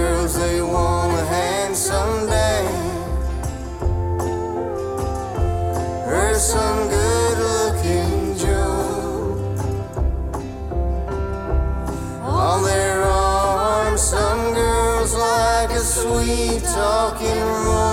Girls 0.00 0.34
they 0.38 0.62
want 0.62 1.12
a 1.18 1.24
handsome 1.26 2.26
dad, 2.26 2.64
or 6.08 6.34
some 6.34 6.80
good-looking 6.88 8.12
Joe. 8.40 8.80
On 12.24 12.62
their 12.62 13.02
arms, 13.02 14.00
some 14.00 14.42
girls 14.54 15.12
like 15.14 15.70
a 15.70 15.84
sweet 15.98 16.62
talking 16.64 17.42
Romeo. 17.64 17.89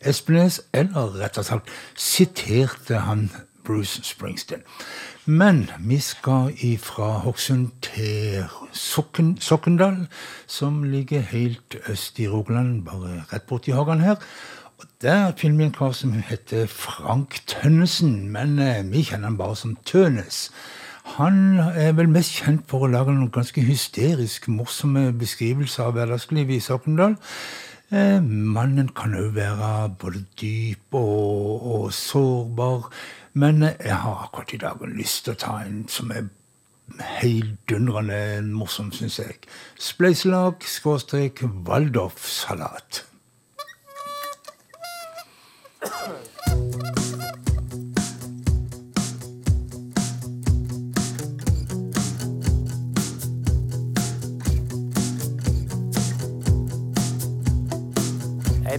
Espenes, 0.00 0.60
eller 0.72 1.16
rett 1.20 1.38
og 1.38 1.46
slett 1.46 1.70
siterte 1.94 3.04
han 3.06 3.28
Bruce 3.64 4.02
Springsteen. 4.02 4.62
Men 5.26 5.70
vi 5.78 5.98
skal 5.98 6.54
ifra 6.64 7.18
Hokksund 7.22 7.68
til 7.82 8.44
Sokken, 8.72 9.36
Sokkendal, 9.40 10.06
som 10.46 10.82
ligger 10.82 11.20
helt 11.20 11.76
øst 11.88 12.18
i 12.18 12.28
Rogaland, 12.28 12.84
bare 12.84 13.24
rett 13.32 13.46
borti 13.46 13.70
hagen 13.70 14.00
her. 14.00 14.16
Og 14.78 14.84
Der 15.02 15.32
finner 15.36 15.56
vi 15.56 15.64
en 15.64 15.72
kar 15.72 15.92
som 15.92 16.12
heter 16.12 16.66
Frank 16.66 17.42
Tønnesen, 17.46 18.28
men 18.28 18.58
eh, 18.58 18.92
vi 18.92 19.02
kjenner 19.02 19.28
han 19.28 19.36
bare 19.36 19.56
som 19.56 19.76
Tønes. 19.84 20.50
Han 21.04 21.58
er 21.58 21.92
vel 21.92 22.08
mest 22.08 22.36
kjent 22.40 22.64
for 22.70 22.86
å 22.86 22.90
lage 22.90 23.12
noen 23.12 23.32
ganske 23.32 23.60
hysterisk 23.64 24.48
morsomme 24.48 25.10
beskrivelser 25.18 25.88
av 25.88 25.96
hverdagslivet 25.96 26.56
i 26.56 26.64
Sokndal. 26.64 27.16
Eh, 27.90 28.22
mannen 28.22 28.92
kan 28.94 29.16
òg 29.18 29.32
være 29.34 29.70
både 29.98 30.20
dyp 30.38 30.94
og, 30.94 31.64
og 31.74 31.86
sårbar, 31.92 32.86
men 33.34 33.64
jeg 33.66 33.96
har 34.04 34.28
akkurat 34.28 34.54
i 34.54 34.60
dag 34.62 34.84
lyst 34.94 35.24
til 35.26 35.34
å 35.34 35.40
ta 35.42 35.56
en 35.64 35.80
som 35.90 36.12
er 36.14 36.28
heidundrende 37.18 38.42
morsom, 38.46 38.92
syns 38.94 39.18
jeg. 39.18 39.42
Spleiselag 39.74 40.62
skråstrek 40.70 41.42
Waldorfsalat. 41.66 43.02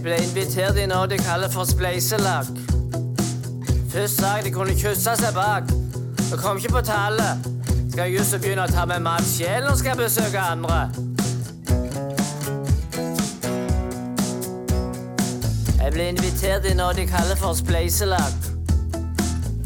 Jeg 0.02 0.10
ble 0.10 0.16
invitert 0.26 0.78
i 0.82 0.84
noe 0.90 1.06
de 1.06 1.14
kaller 1.22 1.50
for 1.52 1.62
spleiselag. 1.62 2.48
Først 3.92 4.16
sa 4.18 4.32
jeg 4.34 4.48
de 4.48 4.50
kunne 4.50 4.74
kysse 4.74 5.12
seg 5.20 5.36
bak. 5.36 5.70
Det 6.18 6.40
kom 6.40 6.58
ikke 6.58 6.72
på 6.72 6.82
tale. 6.88 7.28
Skal 7.92 8.08
jeg 8.08 8.16
just 8.16 8.34
begynne 8.42 8.64
å 8.64 8.72
ta 8.72 8.82
med 8.90 9.04
mat 9.04 9.22
sjel 9.22 9.62
når 9.62 9.84
jeg 9.86 10.00
besøke 10.00 10.42
andre? 10.42 10.80
Jeg 15.78 15.94
ble 15.94 16.08
invitert 16.16 16.66
i 16.66 16.74
noe 16.82 16.98
de 16.98 17.06
kaller 17.06 17.38
for 17.38 17.54
spleiselag. 17.62 18.50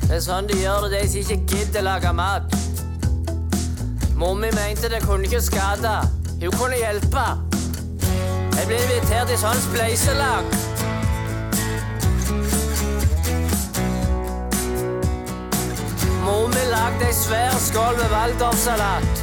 Det 0.05 0.19
er 0.21 0.25
sånn 0.29 0.53
de 0.53 0.61
gjør 0.61 0.91
det, 0.91 1.01
de 1.01 1.25
som 1.25 1.33
ikke 1.39 1.49
gidder 1.57 1.89
lage 1.89 2.13
mat. 2.13 2.61
Mommi 4.21 4.53
mente 4.53 4.93
det 4.93 5.01
kunne 5.09 5.33
ikke 5.33 5.41
skade. 5.49 5.97
Hun 6.45 6.61
kunne 6.61 6.85
hjelpe. 6.85 7.46
Jeg 8.57 8.67
blir 8.67 8.81
invitert 8.81 9.31
i 9.31 9.37
sånn 9.39 9.59
spleiselag. 9.61 10.49
Mor 16.25 16.49
mi 16.51 16.65
lagde 16.73 17.07
ei 17.07 17.15
svær 17.15 17.55
skål 17.69 18.01
med 18.01 18.11
waldorfsalat. 18.15 19.23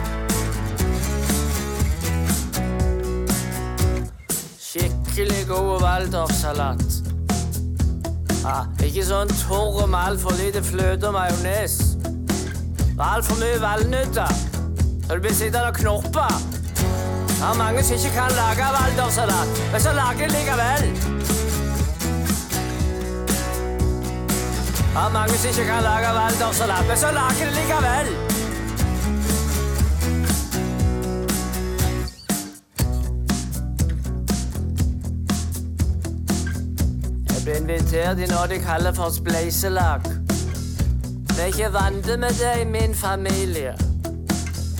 Skikkelig 4.70 5.44
god 5.50 5.76
waldorfsalat. 5.84 6.88
Ah, 8.44 8.66
ikke 8.84 9.04
sånn 9.08 9.30
tørr 9.42 9.86
med 9.88 10.00
altfor 10.00 10.40
lite 10.40 10.64
fløte 10.64 11.10
og 11.10 11.18
majones. 11.18 11.78
Altfor 13.02 13.40
mye 13.42 13.60
valnøtter. 13.62 14.42
Så 15.08 15.16
du 15.16 15.24
blir 15.24 15.36
sittende 15.36 15.70
og 15.72 15.80
knorpe. 15.82 16.53
Er 17.44 17.58
mange 17.58 17.84
som 17.84 17.96
ikke 17.96 18.10
kan 18.10 18.32
lage 18.42 18.66
valdersalat, 18.76 19.48
men 19.72 19.82
så 19.82 19.92
lager 19.94 20.28
de 20.28 20.34
likevel. 20.36 20.84
Har 24.96 25.10
mange 25.10 25.38
som 25.38 25.50
ikke 25.50 25.66
kan 25.72 25.84
lage 25.84 26.10
valdersalat, 26.20 26.88
men 26.88 26.98
så 26.98 27.12
lager 27.12 27.46
de 27.46 27.54
likevel. 27.60 28.08
Jeg 37.30 37.40
ble 37.44 37.58
invitert 37.62 38.20
i 38.20 38.30
noe 38.32 38.48
de 38.48 38.60
kaller 38.70 38.94
for 38.96 39.10
spleiselag. 39.12 40.00
Vi 41.36 41.42
er 41.42 41.46
ikke 41.46 41.74
vant 41.74 42.08
med 42.20 42.40
det 42.40 42.62
i 42.62 42.70
min 42.78 42.96
familie. 42.96 43.93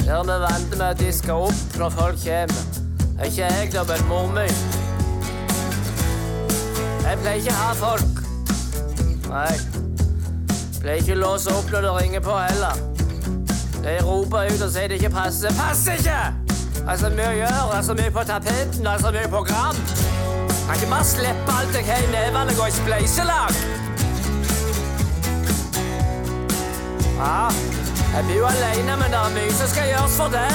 Der 0.06 0.14
er 0.14 0.24
vi 0.24 0.32
venter 0.44 0.78
med 0.78 0.90
å 0.90 0.96
diske 1.00 1.34
opp 1.34 1.78
når 1.80 1.94
folk 1.96 2.18
kommer. 2.24 2.64
Er 3.20 3.30
ikke 3.30 3.46
jeg 3.46 3.70
da, 3.74 3.84
men 3.88 4.08
mor 4.10 4.28
mi. 4.36 4.48
Jeg 7.04 7.20
pleier 7.22 7.40
ikke 7.40 7.54
å 7.54 7.60
ha 7.62 7.70
folk. 7.80 8.20
Nei. 9.30 9.54
Pleier 10.82 11.00
ikke 11.00 11.16
å 11.16 11.22
låse 11.22 11.54
opp 11.56 11.72
når 11.72 11.88
det 11.88 11.94
ringer 12.02 12.24
på 12.26 12.36
heller. 12.36 12.82
De 13.84 13.94
roper 14.04 14.52
ut 14.52 14.66
og 14.66 14.72
sier 14.76 14.92
det 14.92 15.00
ikke 15.00 15.14
passer. 15.16 15.56
Passer 15.60 16.00
ikke! 16.00 16.20
Det 16.74 16.92
er 16.92 17.00
så 17.00 17.10
mye 17.16 17.30
å 17.30 17.36
gjøre, 17.38 17.62
det 17.70 17.78
er 17.78 17.86
så 17.88 17.96
mye 17.96 18.12
på 18.12 18.24
tapeten, 18.28 18.82
det 18.84 18.92
er 18.92 19.04
så 19.06 19.12
mye 19.16 19.30
program. 19.32 19.80
Kan 20.66 20.76
ikke 20.76 20.90
bare 20.92 21.08
slippe 21.08 21.56
alt 21.60 21.78
jeg 21.80 21.88
har 21.88 22.04
i 22.04 22.12
nevene 22.12 22.52
og 22.52 22.60
gå 22.60 22.68
i 22.68 22.76
spleiselag. 22.76 23.62
Ja, 27.16 27.48
jeg 28.14 28.24
bor 28.26 28.34
jo 28.38 28.46
alene, 28.46 28.96
men 28.98 29.12
det 29.12 29.20
er 29.20 29.32
mye 29.34 29.54
som 29.58 29.68
skal 29.68 29.88
gjøres 29.90 30.18
for 30.18 30.28
det. 30.28 30.50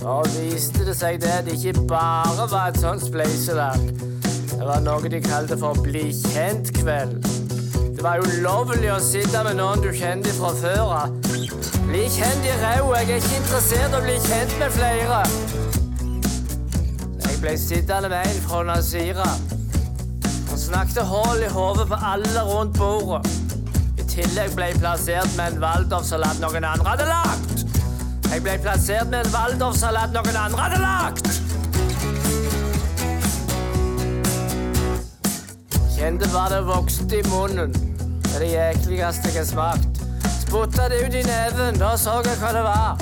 Så 0.00 0.20
viste 0.36 0.84
det 0.84 0.96
seg 0.96 1.20
det 1.24 1.32
at 1.32 1.48
det 1.48 1.56
ikke 1.56 1.86
bare 1.88 2.50
var 2.50 2.68
et 2.68 2.80
sånt 2.84 3.08
spleiselag. 3.08 3.80
Det 4.52 4.64
var 4.66 4.84
noe 4.84 5.08
de 5.08 5.24
kalte 5.24 5.56
for 5.56 5.80
Bli 5.80 6.10
kjent-kveld. 6.12 7.37
Det 7.98 8.04
var 8.04 8.20
ulovlig 8.22 8.92
å 8.94 8.96
sitte 9.02 9.40
med 9.42 9.56
noen 9.58 9.80
du 9.82 9.88
kjente 9.90 10.30
fra 10.36 10.52
før 10.54 10.92
av. 10.94 11.14
Bli 11.88 12.04
kjent 12.14 12.44
i 12.46 12.52
ræva. 12.60 13.00
Jeg 13.00 13.08
er 13.10 13.24
ikke 13.24 13.40
interessert 13.40 13.90
i 13.90 13.98
å 13.98 14.02
bli 14.04 14.14
kjent 14.22 14.54
med 14.60 14.70
flere. 14.76 15.16
Jeg 17.24 17.40
ble 17.42 17.54
sittende 17.58 18.12
med 18.12 18.22
en 18.22 18.38
fra 18.44 18.60
Nazira. 18.68 19.26
Han 20.52 20.62
snakket 20.62 21.10
hull 21.10 21.42
i 21.42 21.50
hodet 21.56 21.88
på 21.90 21.98
alle 22.12 22.46
rundt 22.46 22.78
bordet. 22.78 23.34
I 23.98 24.06
tillegg 24.14 24.54
ble 24.54 24.70
jeg 24.70 24.78
plassert 24.78 25.34
med 25.34 25.56
en 25.56 25.60
waldorfsalat 25.66 26.38
noen 26.44 26.70
andre 26.70 26.94
hadde 26.94 27.10
lagt. 27.10 27.66
Jeg 28.28 28.46
ble 28.46 28.56
plassert 28.62 29.10
med 29.10 29.26
en 29.26 29.34
waldorfsalat 29.34 30.14
noen 30.14 30.40
andre 30.44 30.68
hadde 30.68 30.80
lagt. 30.86 31.34
Kjente 35.98 36.30
hva 36.30 36.46
det 36.54 36.62
vokste 36.70 37.24
i 37.24 37.26
munnen. 37.26 37.87
Er 38.38 38.42
det 38.44 38.52
jækligste 38.52 39.28
jeg 39.34 39.40
har 39.40 39.44
smakt. 39.44 39.88
Spotta 40.40 40.82
det 40.88 40.98
ut 41.06 41.14
i 41.14 41.22
neven, 41.22 41.78
da 41.78 41.96
så 41.96 42.20
jeg 42.24 42.36
hva 42.38 42.50
det 42.54 42.62
var. 42.62 43.00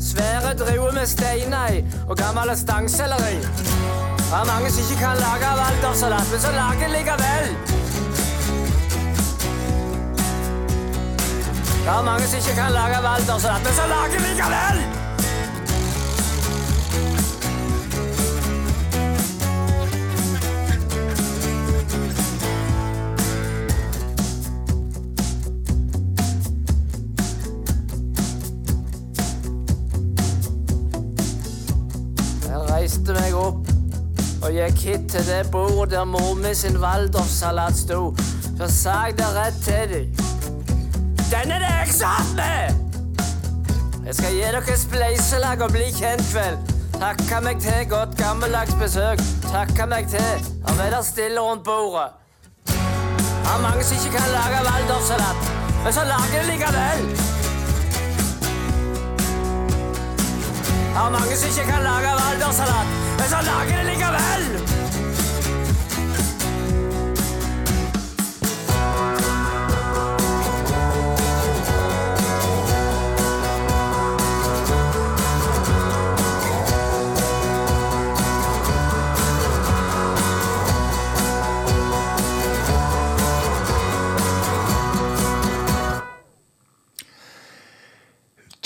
Svære 0.00 0.54
druer 0.60 0.92
med 0.92 1.06
steiner 1.06 1.66
i 1.72 1.82
og 2.08 2.16
gammel 2.16 2.56
stangselleri. 2.56 3.36
Det 3.36 4.38
er 4.40 4.48
mange 4.52 4.70
som 4.72 4.80
ikke 4.84 4.96
kan 5.04 5.20
lage 5.26 5.52
valdersalat, 5.60 6.26
men 6.32 6.40
så 6.40 6.50
lager 6.60 6.88
likevel. 6.96 7.46
Det 11.84 11.92
er 11.98 12.02
mange 12.10 12.26
som 12.26 12.38
ikke 12.40 12.56
kan 12.62 12.72
lage 12.72 13.04
valdersalat, 13.08 13.62
men 13.64 13.74
så 13.80 13.86
lager 13.94 14.20
likevel. 14.28 15.01
Gikk 34.52 34.84
hit 34.86 35.08
til 35.12 35.26
det 35.26 35.50
bordet 35.52 35.90
der 35.90 36.04
mor 36.04 36.34
mi 36.34 36.54
sin 36.54 36.76
waldorfsalat 36.82 37.76
sto. 37.76 38.14
Så 38.58 38.68
sa 38.68 38.94
jeg 39.06 39.18
det 39.18 39.30
rett 39.36 39.58
til 39.64 39.92
dem. 39.92 40.06
Den 41.32 41.50
er 41.56 41.58
det 41.64 41.72
jeg 41.80 41.94
som 41.96 42.08
har 42.08 42.32
med! 42.36 42.74
Jeg 44.06 44.14
skal 44.14 44.32
gi 44.34 44.40
dere 44.40 44.76
spleiselag 44.76 45.62
og 45.62 45.70
bli 45.72 45.88
kjent 45.96 46.34
vel. 46.34 46.58
Takka 46.98 47.40
meg 47.42 47.60
til 47.62 47.86
godt 47.90 48.16
gammeldags 48.18 48.74
besøk. 48.80 49.22
Takka 49.48 49.86
meg 49.86 50.10
til. 50.10 50.50
Og 50.66 50.78
være 50.78 51.04
stille 51.04 51.40
rundt 51.40 51.64
bordet. 51.64 52.10
Har 53.46 53.60
mange 53.62 53.84
som 53.84 53.96
ikke 53.96 54.16
kan 54.18 54.30
lage 54.38 54.58
waldorfsalat, 54.68 55.40
men 55.84 55.92
så 55.92 56.02
lager 56.12 56.42
de 56.42 56.46
likevel. 56.50 57.00
Har 60.96 61.10
mange 61.16 61.36
som 61.36 61.48
ikke 61.50 61.66
kan 61.72 61.82
lage 61.88 62.10
waldorfsalat, 62.20 63.01
Hvis 63.18 63.32
han 63.32 63.44
lager 63.44 63.76
det 63.76 63.86
likevel 63.90 64.71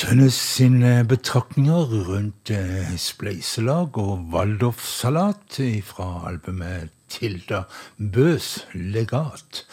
Tønnes 0.06 0.36
sine 0.38 1.00
betraktninger 1.10 1.88
rundt 2.06 2.50
eh, 2.54 2.92
spleiselag 2.94 3.96
og 3.98 4.28
waldorfsalat 4.30 5.56
fra 5.82 6.06
albumet 6.28 6.92
Tilda 7.10 7.64
Bøs 7.98 8.68
legat. 8.70 9.64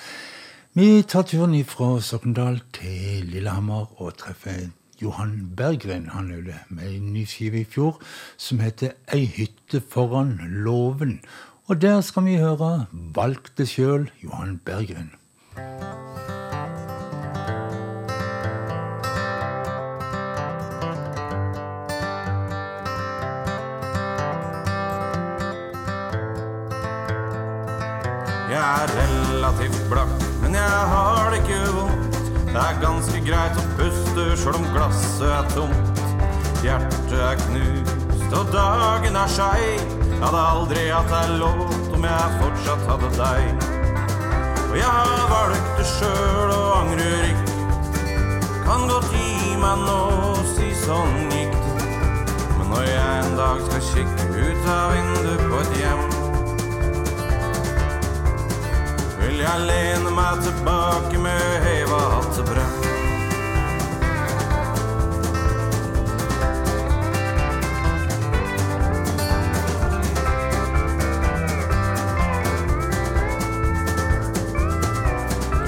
Vi 0.73 1.03
tar 1.05 1.27
turen 1.29 1.53
fra 1.69 2.01
Sokndal 2.01 2.63
til 2.73 3.29
Lillehammer 3.29 3.93
og 4.01 4.17
treffer 4.17 4.71
Johan 4.97 5.53
Berggren. 5.53 6.09
Han 6.09 6.31
er 6.31 6.65
med 6.69 6.89
en 6.89 7.13
ny 7.13 7.27
skive 7.29 7.61
i 7.61 7.69
fjor 7.69 8.01
som 8.33 8.63
heter 8.65 8.97
Ei 9.13 9.27
hytte 9.29 9.83
foran 9.85 10.39
låven. 10.65 11.19
Og 11.69 11.77
der 11.81 12.01
skal 12.01 12.25
vi 12.25 12.41
høre 12.41 12.87
Valg 12.91 13.53
det 13.57 13.69
sjøl, 13.69 14.09
Johan 14.23 14.57
Berggren. 14.65 15.13
Er 28.63 28.91
relativt 28.97 29.81
blakk, 29.91 30.27
men 30.41 30.55
jeg 30.55 30.83
har 30.93 31.31
det 31.33 31.41
ikke 31.43 31.61
vondt. 31.75 32.19
Det 32.53 32.61
er 32.61 32.79
ganske 32.83 33.19
greit 33.25 33.57
å 33.57 33.63
puste 33.79 34.25
sjøl 34.37 34.59
om 34.59 34.65
glasset 34.75 35.25
er 35.25 35.47
tomt. 35.55 36.01
Hjertet 36.63 37.15
er 37.17 37.39
knust, 37.47 38.27
og 38.37 38.51
dagen 38.53 39.17
er 39.17 39.31
skeiv. 39.33 39.95
Hadde 40.21 40.43
aldri 40.53 40.83
hatt 40.87 41.15
ei 41.17 41.39
låt 41.41 41.89
om 41.97 42.05
jeg 42.07 42.37
fortsatt 42.43 42.85
hadde 42.91 43.09
deg. 43.17 43.65
Og 44.69 44.77
jeg 44.77 44.93
har 44.99 45.25
valgt 45.33 45.73
det 45.81 45.89
sjøl 45.95 46.53
og 46.53 46.69
angrer 46.77 47.27
ikke. 47.31 47.57
Kan 48.63 48.87
godt 48.87 49.11
gi 49.17 49.57
meg 49.59 49.83
nå, 49.89 49.99
si 50.53 50.71
sånn 50.85 51.19
gikk 51.33 51.57
det. 51.57 51.91
Men 52.59 52.69
når 52.71 52.89
jeg 52.93 53.21
en 53.25 53.39
dag 53.41 53.65
skal 53.67 53.87
kikke 53.91 54.33
ut 54.39 54.73
av 54.77 54.93
vinduet 54.93 55.47
på 55.49 55.63
et 55.65 55.79
hjem 55.81 56.12
jeg 59.43 59.63
lene 59.67 60.11
meg 60.15 60.39
tilbake 60.45 61.19
med 61.19 61.63
heva 61.65 61.97
hattebrem. 62.13 62.75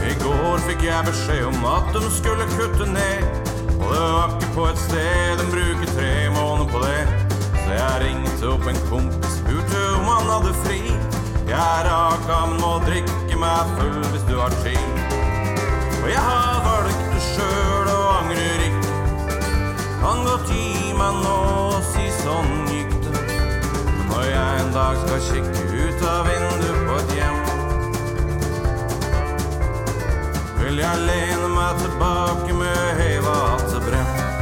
I 0.05 0.13
går 0.21 0.63
fikk 0.69 0.85
jeg 0.87 1.07
beskjed 1.09 1.43
om 1.49 1.67
at 1.73 1.91
de 1.97 2.05
skulle 2.15 2.47
kutte 2.55 2.87
ned. 2.93 3.27
Og 3.75 3.91
det 3.91 4.07
var 4.15 4.37
ikke 4.37 4.53
på 4.55 4.69
et 4.71 4.81
sted 4.85 5.41
de 5.41 5.49
bruker 5.51 5.93
tre 5.97 6.15
måneder 6.37 6.71
på 6.71 6.85
det. 6.85 7.03
Så 7.65 7.75
jeg 7.75 8.01
ringte 8.07 8.55
opp 8.55 8.71
en 8.71 8.81
kompis, 8.87 9.37
spurte 9.41 9.85
om 9.99 10.09
han 10.13 10.33
hadde 10.37 10.57
fri. 10.63 10.81
Jeg 11.45 11.85
raka, 11.89 12.41
men 12.49 12.61
må 12.63 12.77
drikke 12.87 13.24
meg 13.41 13.71
full 13.77 14.01
hvis 14.13 14.25
du 14.29 14.35
har 14.39 14.53
tid. 14.63 14.99
Og 16.03 16.09
jeg 16.11 16.23
har 16.27 16.61
valgt 16.67 17.05
det 17.13 17.23
sjøl 17.31 17.89
og 17.95 18.05
angrer 18.19 18.65
ikke. 18.67 18.99
Kan 20.03 20.23
godt 20.27 20.51
gi 20.53 20.93
meg 20.99 21.19
nå 21.23 21.35
og 21.71 21.81
si 21.93 22.05
sånn 22.21 22.53
gikk 22.71 22.95
det. 23.07 23.25
Når 24.11 24.29
jeg 24.31 24.63
en 24.63 24.71
dag 24.77 25.03
skal 25.03 25.27
kikke 25.31 25.67
ut 25.83 26.07
av 26.13 26.31
vinduet 26.31 26.81
på 26.85 27.01
et 27.01 27.19
hjem 27.19 27.45
vil 30.65 30.79
jeg 30.81 31.03
lene 31.07 31.49
meg 31.53 31.77
tilbake 31.83 32.55
med 32.57 32.79
heva 32.99 33.35
hattebrem. 33.51 34.34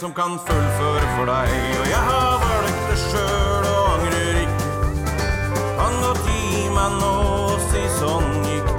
Som 0.00 0.12
kan 0.14 0.38
fullføre 0.46 1.08
for 1.16 1.28
deg, 1.28 1.50
og 1.80 1.88
jeg 1.90 2.02
har 2.08 2.36
valgt 2.40 2.84
det 2.88 2.94
sjøl 3.02 3.66
og 3.68 3.88
angrer 3.94 4.38
ikke. 4.40 4.68
Kan 5.76 5.98
godt 6.00 6.22
gi 6.30 6.62
meg 6.72 6.94
nå 7.02 7.10
og 7.48 7.66
si 7.66 7.82
sånn 7.98 8.30
gikk. 8.46 8.70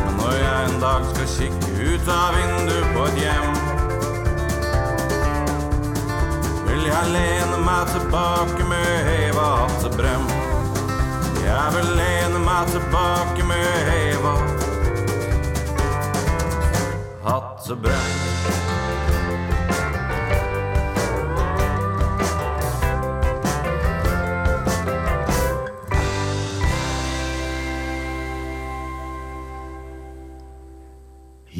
Men 0.00 0.18
når 0.18 0.34
jeg 0.40 0.72
en 0.72 0.82
dag 0.82 1.06
skal 1.12 1.30
kikke 1.36 1.70
ut 1.92 2.10
av 2.16 2.34
vinduet 2.34 2.90
på 2.96 3.06
et 3.12 3.20
hjem, 3.22 3.48
vil 6.66 6.84
jeg 6.90 7.14
lene 7.14 7.62
meg 7.68 7.94
tilbake 7.94 8.68
med 8.74 8.92
heva 9.12 9.48
hattebrem. 9.62 10.28
Jeg 11.46 11.66
vil 11.78 11.92
lene 12.02 12.42
meg 12.50 12.74
tilbake 12.74 13.50
med 13.54 13.92
heva 13.92 14.38
hattebrem. 17.28 18.83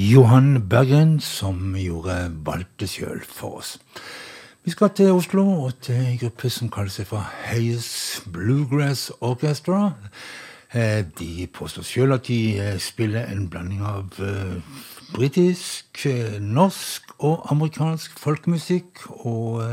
Johan 0.05 0.68
Bergen, 0.68 1.20
som 1.20 1.72
gjorde 1.78 2.14
valgte 2.44 2.84
sjøl 2.90 3.22
for 3.24 3.62
oss. 3.62 3.70
Vi 4.64 4.72
skal 4.74 4.90
til 4.92 5.14
Oslo 5.16 5.44
og 5.62 5.78
til 5.86 5.96
en 5.96 6.18
gruppe 6.20 6.50
som 6.52 6.68
kaller 6.68 6.92
seg 6.92 7.07
for 7.09 7.24
Hayes 7.46 8.20
Bluegrass 8.32 9.07
Orchestra. 9.24 9.94
Eh, 10.74 11.07
De 11.16 11.46
påstår 11.46 11.88
sjøl 11.88 12.12
at 12.18 12.28
de 12.28 12.59
eh, 12.61 12.76
spiller 12.82 13.30
en 13.32 13.48
blanding 13.48 13.80
av 13.80 14.20
eh, 14.20 14.84
britisk, 15.14 16.05
norsk 16.40 17.16
og 17.24 17.48
amerikansk 17.55 18.20
folkemusikk. 18.20 19.07
Og 19.24 19.64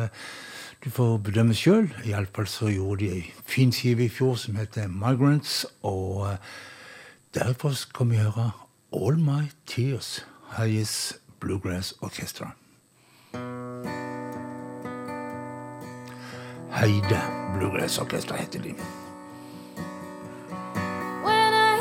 du 0.86 0.90
får 0.96 1.18
bedømme 1.28 1.58
sjøl. 1.58 1.92
Iallfall 2.08 2.48
så 2.48 2.72
gjorde 2.72 3.04
de 3.04 3.14
ei 3.20 3.30
fin 3.44 3.76
skive 3.76 4.08
i 4.08 4.14
fjor 4.14 4.40
som 4.40 4.56
heter 4.56 4.88
Migrants. 4.88 5.66
Og 5.84 6.38
derfor 7.36 7.76
skal 7.76 8.14
vi 8.14 8.24
høre 8.24 8.52
All 8.94 9.16
My 9.16 9.48
Tears, 9.66 10.20
Hayes 10.58 11.14
Bluegrass 11.40 11.94
Orchestra. 12.02 12.56
Heide 16.70 17.22
Bluegrass 17.58 17.98
Orchestra 18.00 18.36
heter 18.36 18.62
de. 18.62 18.76
When 21.24 21.54
I 21.54 21.72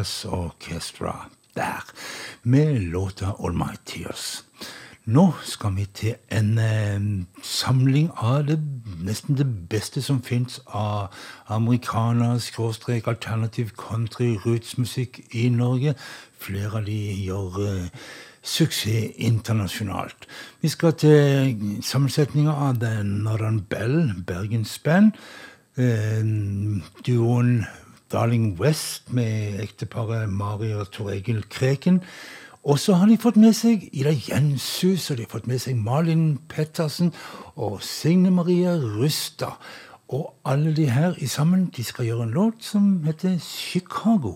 Bluegrass 0.00 0.24
Orchestra 0.24 1.26
der, 1.54 1.82
med 2.42 2.82
låta 2.82 3.34
All 3.38 3.52
My 3.52 3.76
Tears. 3.84 4.44
Nå 5.04 5.34
skal 5.42 5.76
vi 5.76 5.84
til 5.94 6.14
en 6.30 6.58
eh, 6.58 7.26
samling 7.42 8.10
av 8.16 8.46
det, 8.46 8.58
nesten 9.04 9.36
det 9.36 9.46
beste 9.68 10.02
som 10.02 10.22
fins 10.22 10.60
av 10.66 11.12
amerikaner, 11.46 12.38
skråstrek, 12.38 13.06
alternativ 13.06 13.70
country, 13.76 14.38
rootsmusikk 14.46 15.20
i 15.32 15.48
Norge. 15.48 15.94
Flere 16.38 16.78
av 16.78 16.84
de 16.88 16.98
gjør 17.26 17.60
eh, 17.66 17.90
suksess 18.42 19.12
internasjonalt. 19.16 20.28
Vi 20.62 20.68
skal 20.68 20.96
til 20.96 21.82
sammensetninga 21.82 22.52
av 22.52 22.80
The 22.80 23.02
Northern 23.04 23.60
Bell, 23.60 24.14
Bergens 24.26 24.78
band. 24.78 25.12
Eh, 25.76 26.24
duoen 27.06 27.66
Darling 28.12 28.60
West 28.60 29.12
med 29.12 29.60
ekteparet 29.62 30.28
Mari 30.28 30.72
og 30.74 30.90
Tor 30.90 31.10
Egil 31.10 31.44
Kreken. 31.50 32.00
Og 32.64 32.78
så 32.78 32.94
har 32.94 33.06
de 33.06 33.16
fått 33.16 33.38
med 33.40 33.54
seg 33.56 33.86
Ida 33.92 34.12
Jenshus, 34.12 35.10
og 35.10 35.16
de 35.16 35.24
har 35.24 35.32
fått 35.32 35.46
med 35.48 35.62
seg 35.62 35.78
Malin 35.78 36.40
Pettersen 36.48 37.14
og 37.54 37.78
Signe 37.86 38.30
Maria 38.34 38.74
Rustad. 38.76 39.56
Og 40.10 40.34
alle 40.44 40.74
de 40.76 40.90
her 40.90 41.14
i 41.18 41.26
sammen 41.30 41.70
de 41.76 41.84
skal 41.84 42.10
gjøre 42.10 42.26
en 42.26 42.36
låt 42.36 42.64
som 42.66 42.92
heter 43.06 43.38
Chicago. 43.38 44.34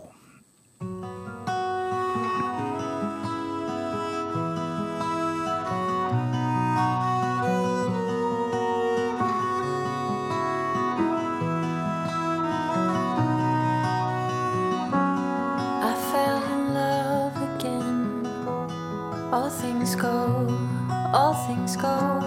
Things 21.47 21.77
go. 21.77 22.21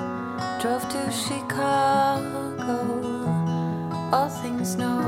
Drove 0.62 0.88
to 0.90 1.12
Chicago. 1.12 2.38
All 4.14 4.30
things 4.30 4.76
know, 4.76 5.02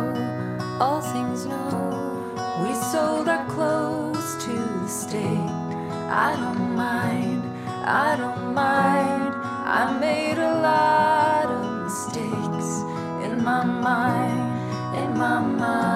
all 0.80 1.02
things 1.02 1.46
know. 1.46 2.34
We 2.62 2.74
sold 2.92 3.28
our 3.30 3.46
clothes 3.50 4.44
to 4.46 4.54
the 4.54 4.88
state. 4.88 5.50
I 6.12 6.36
don't 6.36 6.76
mind, 6.76 7.44
I 7.86 8.16
don't 8.18 8.54
mind. 8.54 9.34
I 9.82 9.98
made 10.00 10.38
a 10.38 10.54
lot 10.62 11.46
of 11.46 11.84
mistakes 11.84 12.70
in 13.26 13.44
my 13.44 13.64
mind, 13.64 14.98
in 14.98 15.18
my 15.18 15.40
mind. 15.40 15.89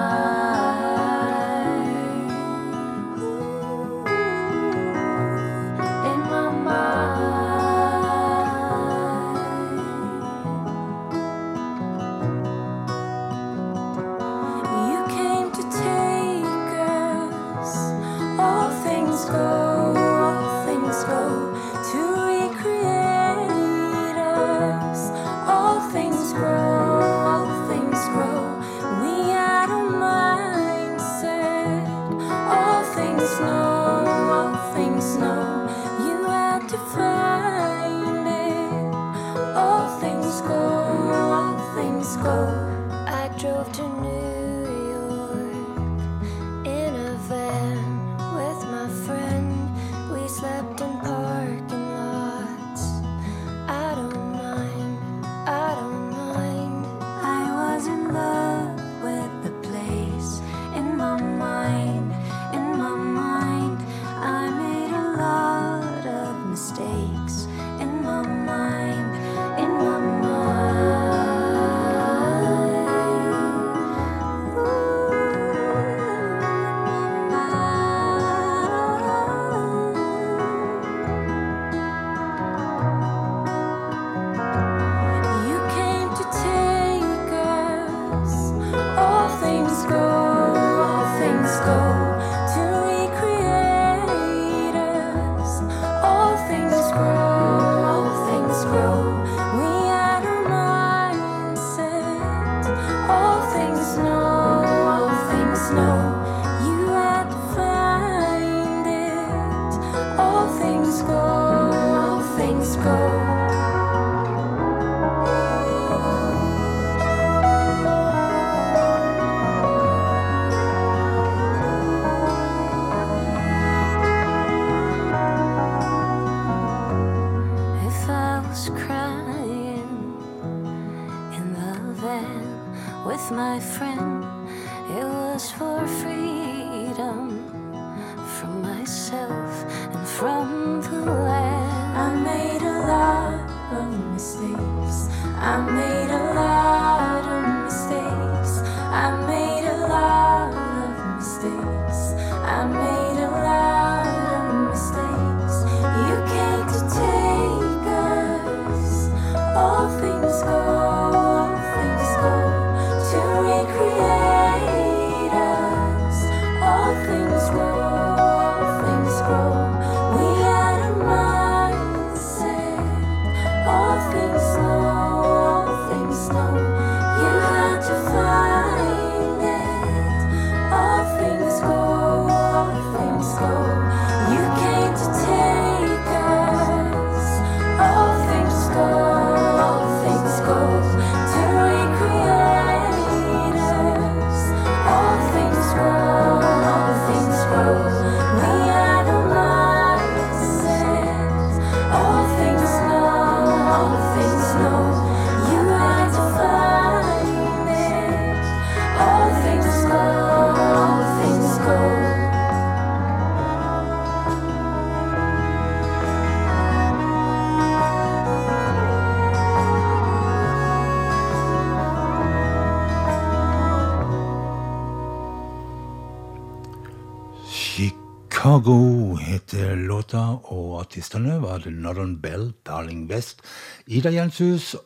Chicago 228.54 229.16
heter 229.18 229.72
låta, 229.76 230.20
og 230.46 230.76
artistene 230.78 231.40
var 231.42 231.64
The 231.64 231.72
Northern 231.74 232.20
Bell, 232.22 232.52
Darling 232.62 233.08
West, 233.10 233.40
Ida 233.86 234.12
Jenshus, 234.14 234.76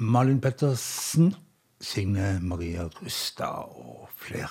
Malin 0.00 0.40
Pettersen, 0.40 1.34
Signe 1.80 2.38
Maria 2.40 2.86
Rustad 3.02 3.68
og 3.76 4.08
flere. 4.16 4.48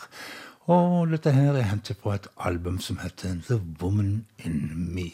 Og 0.70 1.10
dette 1.10 1.34
her 1.34 1.58
er 1.58 1.66
hentet 1.72 1.98
på 2.04 2.14
et 2.14 2.30
album 2.38 2.78
som 2.78 3.00
heter 3.02 3.42
The 3.48 3.58
Woman 3.82 4.28
in 4.46 4.62
Me. 4.94 5.10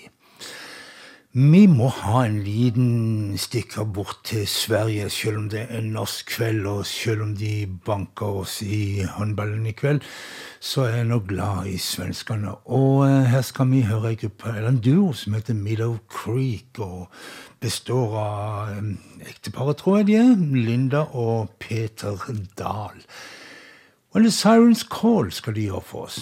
Vi 1.33 1.63
må 1.65 1.87
ha 1.89 2.19
en 2.27 2.35
liten 2.45 3.37
stikker 3.41 3.87
bort 3.89 4.19
til 4.29 4.43
Sverige, 4.45 5.07
selv 5.09 5.39
om 5.39 5.47
det 5.49 5.63
er 5.65 5.81
norsk 5.81 6.27
kveld, 6.29 6.67
og 6.69 6.85
selv 6.85 7.23
om 7.25 7.31
de 7.33 7.65
banker 7.85 8.35
oss 8.43 8.59
i 8.61 9.01
håndballen 9.15 9.65
i 9.65 9.73
kveld, 9.73 10.03
så 10.61 10.83
er 10.85 10.99
jeg 10.99 11.07
nå 11.09 11.17
glad 11.25 11.71
i 11.71 11.79
svenskene. 11.81 12.53
Og 12.69 13.07
eh, 13.07 13.31
her 13.31 13.41
skal 13.41 13.71
vi 13.71 13.81
høre 13.81 14.11
en 14.11 14.19
gruppe, 14.21 14.53
eller 14.53 14.69
en 14.75 14.77
duo 14.85 15.09
som 15.17 15.33
heter 15.33 15.57
Meadow 15.57 15.97
Creek, 16.05 16.77
og 16.77 17.09
består 17.65 18.13
av 18.21 18.75
eh, 18.75 18.93
ekteparet, 19.33 19.81
tror 19.81 20.03
jeg 20.03 20.11
de 20.11 20.19
er, 20.21 20.47
Linda 20.53 21.07
og 21.17 21.57
Peter 21.57 22.29
Dahl. 22.61 23.01
Og 24.13 24.21
the 24.21 24.29
Sirens 24.29 24.85
Call 24.85 25.33
skal 25.33 25.57
de 25.57 25.65
gjøre 25.65 25.81
for 25.81 26.11
oss. 26.11 26.21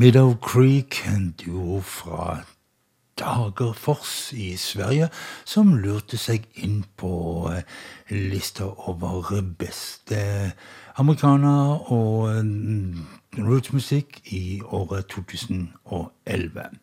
Meadow 0.00 0.34
Creek, 0.40 1.02
en 1.06 1.34
duo 1.36 1.80
fra 1.80 2.38
Dagerfors 3.18 4.32
i 4.32 4.56
Sverige, 4.56 5.10
som 5.44 5.74
lurte 5.76 6.16
seg 6.16 6.46
inn 6.56 6.86
på 6.96 7.10
eh, 7.52 7.66
lista 8.08 8.64
over 8.88 9.28
beste 9.60 10.22
amerikaner 10.96 11.92
og 11.92 12.30
eh, 12.30 13.42
rootsmusikk 13.44 14.22
i 14.32 14.62
året 14.64 15.10
2011. 15.12 16.80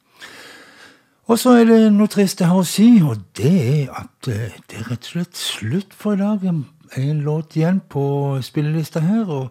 Og 1.26 1.42
så 1.42 1.56
er 1.58 1.66
det 1.72 1.80
noe 1.96 2.14
trist 2.14 2.46
jeg 2.46 2.52
har 2.52 2.62
å 2.62 2.70
si, 2.70 3.00
og 3.02 3.26
det 3.42 3.56
er 3.64 3.98
at 4.04 4.30
eh, 4.30 4.62
det 4.70 4.84
er 4.84 4.92
rett 4.92 5.10
og 5.10 5.16
slett 5.16 5.42
slutt 5.42 5.98
for 6.04 6.14
i 6.14 6.22
dag. 6.22 6.46
En 7.02 7.26
låt 7.26 7.58
igjen 7.58 7.82
på 7.82 8.06
spillelista 8.46 9.02
her. 9.10 9.26
og 9.26 9.50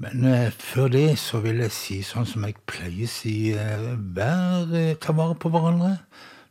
men 0.00 0.24
eh, 0.24 0.52
før 0.56 0.88
det 0.88 1.18
så 1.20 1.42
vil 1.44 1.60
jeg 1.60 1.74
si 1.76 1.98
sånn 2.06 2.28
som 2.28 2.46
jeg 2.48 2.56
pleier 2.68 3.04
å 3.04 3.12
si, 3.12 3.34
eh, 3.52 3.88
vær, 4.16 4.70
eh, 4.72 4.94
ta 5.00 5.12
vare 5.16 5.36
på 5.36 5.52
hverandre, 5.52 5.98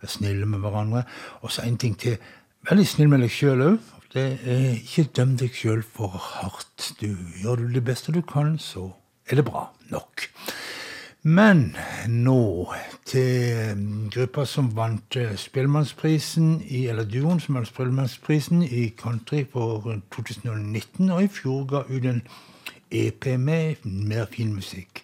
vær 0.04 0.14
snille 0.14 0.46
med 0.50 0.62
hverandre. 0.62 1.02
Og 1.42 1.54
så 1.54 1.66
en 1.66 1.80
ting 1.82 1.98
til, 1.98 2.20
veldig 2.70 2.86
snill 2.88 3.10
med 3.10 3.26
deg 3.26 3.34
sjøl 3.34 3.66
òg. 3.66 3.96
Ikke 4.10 5.06
døm 5.14 5.36
deg 5.38 5.54
sjøl 5.54 5.84
for 5.86 6.14
hardt. 6.14 6.92
Du 7.02 7.14
Gjør 7.42 7.62
du 7.62 7.74
det 7.74 7.84
beste 7.86 8.14
du 8.14 8.24
kan, 8.26 8.56
så 8.58 8.92
er 9.30 9.42
det 9.42 9.46
bra 9.46 9.68
nok. 9.90 10.30
Men 11.22 11.76
nå 12.08 12.74
til 13.10 13.74
um, 13.74 14.10
gruppa 14.14 14.46
som 14.48 14.70
vant 14.78 15.18
eh, 15.20 15.34
Spellemannsprisen 15.36 16.62
eller 16.70 17.04
duoen 17.04 17.42
som 17.44 17.58
vant 17.58 17.68
Spellemannsprisen 17.68 18.62
i 18.64 18.86
country 18.98 19.44
for 19.52 19.84
2019, 20.16 21.10
og 21.12 21.26
i 21.26 21.28
fjor 21.28 21.66
ga 21.68 21.84
ut 21.90 22.08
en 22.08 22.22
EP 22.92 23.26
med 23.40 23.76
mer 23.84 24.26
fin 24.26 24.54
musikk. 24.54 25.04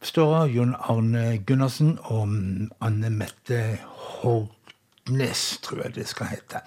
Består 0.00 0.34
av 0.36 0.50
Jon 0.50 0.74
Arne 0.78 1.38
Gunnarsen 1.46 1.98
og 2.04 2.28
mm, 2.28 2.70
Anne 2.80 3.10
Mette 3.10 3.78
Hordnes, 3.86 5.58
tror 5.62 5.82
jeg 5.82 5.94
det 5.94 6.08
skal 6.08 6.30
hete. 6.34 6.60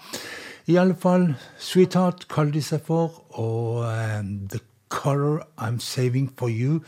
I 0.66 0.76
alle 0.76 0.94
fall, 0.94 1.34
Sweetheart 1.58 2.28
kaller 2.28 2.52
de 2.52 2.62
seg 2.62 2.82
for, 2.86 3.22
og 3.38 3.84
eh, 3.88 4.20
The 4.52 4.60
Color 4.90 5.40
I'm 5.58 5.78
Saving 5.80 6.28
For 6.38 6.48
You 6.48 6.82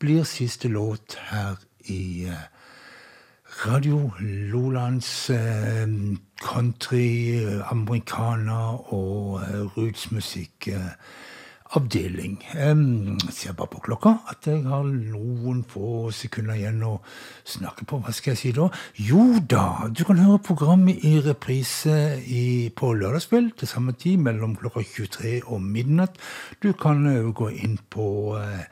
blir 0.00 0.24
siste 0.24 0.68
låt 0.68 1.18
her 1.30 1.60
i 1.84 2.24
eh, 2.26 2.46
Radio 3.66 4.12
Lolands 4.20 5.30
eh, 5.30 5.86
country, 6.40 7.44
americana 7.70 8.60
og 8.94 9.40
rootsmusikkavdeling. 11.70 12.42
Jeg 12.54 13.32
ser 13.32 13.52
bare 13.52 13.68
på 13.68 13.80
klokka 13.80 14.18
at 14.28 14.46
jeg 14.46 14.64
har 14.64 14.84
noen 14.84 15.64
få 15.64 16.10
sekunder 16.10 16.54
igjen 16.54 16.82
å 16.82 17.00
snakke 17.44 17.84
på. 17.86 18.00
Hva 18.00 18.12
skal 18.12 18.32
jeg 18.34 18.38
si 18.38 18.52
da? 18.52 18.68
Jo 18.96 19.38
da, 19.40 19.88
du 19.88 20.04
kan 20.04 20.18
høre 20.18 20.38
programmet 20.38 21.04
i 21.04 21.20
reprise 21.20 22.20
i, 22.26 22.70
på 22.74 22.92
lørdagskveld 22.92 23.56
til 23.58 23.68
samme 23.68 23.92
tid, 23.92 24.18
mellom 24.18 24.56
klokka 24.56 24.82
23 24.82 25.42
og 25.46 25.60
midnatt. 25.62 26.18
Du 26.60 26.72
kan 26.72 27.04
gå 27.32 27.50
inn 27.50 27.78
på 27.90 28.36
eh, 28.38 28.66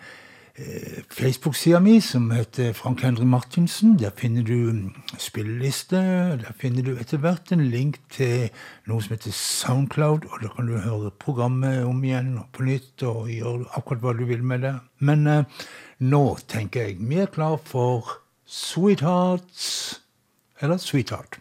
Facebook-sida 1.11 1.79
mi, 1.81 2.01
som 2.01 2.31
heter 2.31 2.73
Frank 2.73 3.03
Henry 3.03 3.25
Martinsen. 3.25 3.97
Der 3.99 4.11
finner 4.17 4.43
du 4.43 4.91
spilleliste. 5.19 5.97
Der 6.41 6.53
finner 6.59 6.83
du 6.83 6.97
etter 6.97 7.19
hvert 7.23 7.53
en 7.53 7.63
link 7.71 8.01
til 8.11 8.49
noe 8.91 9.03
som 9.05 9.15
heter 9.15 9.35
Soundcloud. 9.35 10.27
Og 10.27 10.43
da 10.43 10.51
kan 10.57 10.67
du 10.67 10.79
høre 10.83 11.13
programmet 11.15 11.85
om 11.87 12.03
igjen 12.03 12.35
og 12.43 12.51
på 12.53 12.67
nytt 12.67 13.07
og 13.07 13.31
gjøre 13.31 13.71
akkurat 13.79 14.03
hva 14.03 14.17
du 14.19 14.25
vil 14.31 14.43
med 14.43 14.67
det. 14.67 14.75
Men 14.99 15.27
eh, 15.31 15.65
nå 16.03 16.25
tenker 16.51 16.89
jeg 16.89 16.99
vi 17.07 17.23
er 17.23 17.31
klar 17.31 17.59
for 17.63 18.19
Sweethearts. 18.47 20.01
Eller 20.59 20.83
Sweetheart. 20.83 21.39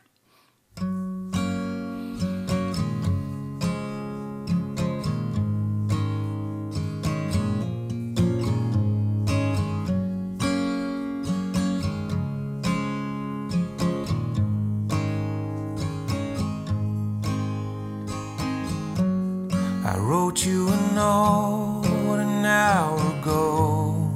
A 20.98 22.20
an 22.20 22.46
hour 22.46 23.00
ago. 23.20 24.12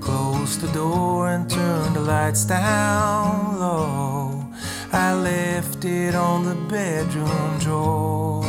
Closed 0.00 0.60
the 0.60 0.72
door 0.72 1.28
and 1.28 1.50
turned 1.50 1.96
the 1.96 2.00
lights 2.00 2.44
down 2.44 3.58
low. 3.58 4.44
I 4.92 5.12
left 5.14 5.84
it 5.84 6.14
on 6.14 6.44
the 6.44 6.54
bedroom 6.54 7.58
drawer. 7.58 8.42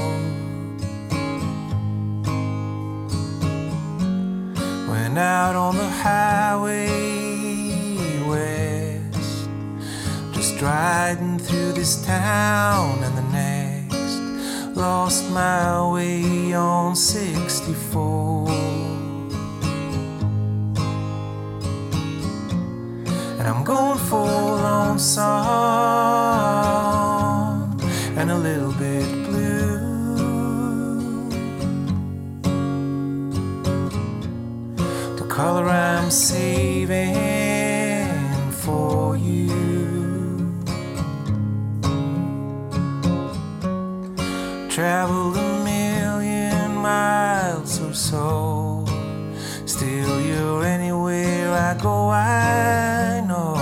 Went 4.89 5.17
out 5.17 5.55
on 5.55 5.75
the 5.75 5.89
highway 5.89 6.87
west, 8.27 9.49
just 10.33 10.61
riding 10.61 11.39
through 11.39 11.73
this 11.73 12.05
town 12.05 13.03
and 13.03 13.17
the 13.17 13.23
next. 13.33 13.78
Lost 14.75 15.29
my 15.31 15.91
way 15.91 16.53
on 16.53 16.95
64. 16.95 18.49
And 23.39 23.47
I'm 23.47 23.63
going 23.63 23.97
full 23.97 24.19
on 24.19 24.99
song 24.99 25.29
and 28.17 28.31
a 28.31 28.37
little 28.37 28.73
bit 28.73 29.05
blue. 29.25 29.79
The 35.17 35.25
color 35.27 35.67
I'm 35.67 36.11
saving 36.11 37.28
Traveled 44.79 45.35
a 45.35 45.63
million 45.65 46.73
miles 46.75 47.81
or 47.81 47.93
so. 47.93 48.85
Still, 49.65 50.21
you're 50.21 50.63
anywhere 50.63 51.51
I 51.51 51.73
go, 51.73 52.07
I 52.07 53.19
know. 53.27 53.57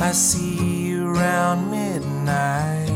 I 0.00 0.12
see 0.12 0.86
you 0.86 1.10
around 1.14 1.70
midnight. 1.70 2.88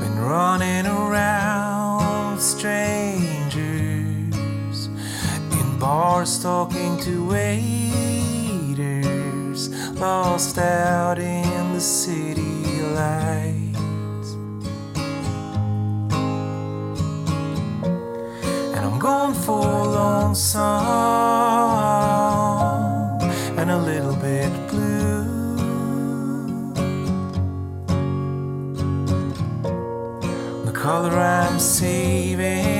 Been 0.00 0.18
running 0.18 0.86
around 0.86 2.30
with 2.32 2.42
strangers 2.42 3.58
in 5.52 5.78
bars 5.78 6.42
talking 6.42 6.96
to 7.00 7.28
waiters, 7.28 7.68
lost 10.00 10.56
out 10.56 11.18
in 11.18 11.47
the 11.78 11.84
city 11.84 12.82
lights. 12.98 14.30
And 18.74 18.82
I'm 18.84 18.98
going 18.98 19.34
full 19.34 19.96
on 19.96 20.34
song 20.34 20.72
and 23.60 23.70
a 23.70 23.78
little 23.78 24.16
bit 24.16 24.50
blue. 24.68 25.22
The 30.64 30.72
color 30.72 31.16
I'm 31.16 31.60
saving 31.60 32.77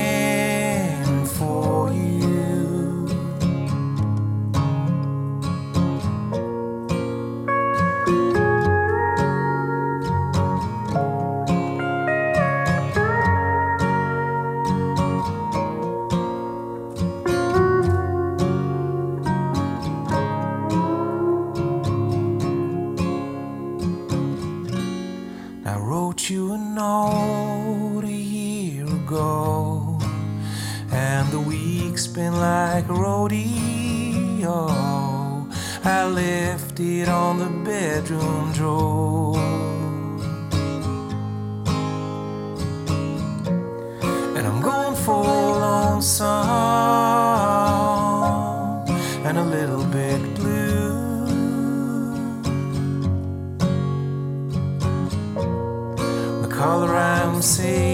week's 31.99 32.07
been 32.07 32.39
like 32.39 32.87
a 32.87 32.93
rodeo. 32.93 34.69
I 35.83 36.05
left 36.05 36.79
it 36.79 37.09
on 37.09 37.39
the 37.39 37.49
bedroom 37.65 38.53
drawer. 38.53 39.37
And 44.37 44.47
I'm 44.47 44.61
going 44.61 44.95
full 44.95 45.25
on 45.25 46.01
song 46.01 46.39
and 49.25 49.37
a 49.37 49.43
little 49.43 49.83
bit 49.83 50.21
blue. 50.35 50.79
the 56.43 56.47
color 56.47 56.95
I'm 56.95 57.41
saving 57.41 57.88